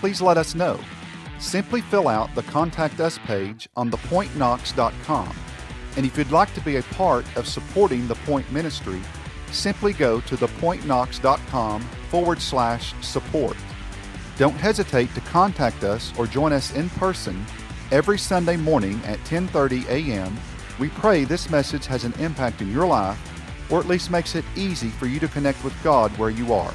please 0.00 0.20
let 0.20 0.36
us 0.36 0.54
know. 0.54 0.78
Simply 1.38 1.80
fill 1.80 2.08
out 2.08 2.34
the 2.34 2.42
Contact 2.42 3.00
Us 3.00 3.18
page 3.18 3.68
on 3.76 3.90
thepointknox.com. 3.90 5.34
And 5.98 6.06
if 6.06 6.16
you'd 6.16 6.30
like 6.30 6.54
to 6.54 6.60
be 6.60 6.76
a 6.76 6.82
part 6.84 7.26
of 7.36 7.48
supporting 7.48 8.06
the 8.06 8.14
Point 8.14 8.48
Ministry, 8.52 9.00
simply 9.50 9.92
go 9.92 10.20
to 10.20 10.36
thepointknox.com 10.36 11.80
forward 12.08 12.40
slash 12.40 12.94
support. 13.00 13.56
Don't 14.36 14.54
hesitate 14.54 15.12
to 15.16 15.20
contact 15.22 15.82
us 15.82 16.12
or 16.16 16.28
join 16.28 16.52
us 16.52 16.72
in 16.76 16.88
person 16.90 17.44
every 17.90 18.16
Sunday 18.16 18.56
morning 18.56 19.00
at 19.06 19.18
10:30 19.24 19.88
a.m. 19.88 20.38
We 20.78 20.88
pray 20.90 21.24
this 21.24 21.50
message 21.50 21.86
has 21.86 22.04
an 22.04 22.12
impact 22.20 22.60
in 22.60 22.70
your 22.70 22.86
life 22.86 23.18
or 23.68 23.80
at 23.80 23.88
least 23.88 24.12
makes 24.12 24.36
it 24.36 24.44
easy 24.54 24.90
for 24.90 25.06
you 25.06 25.18
to 25.18 25.26
connect 25.26 25.64
with 25.64 25.74
God 25.82 26.16
where 26.16 26.30
you 26.30 26.54
are. 26.54 26.72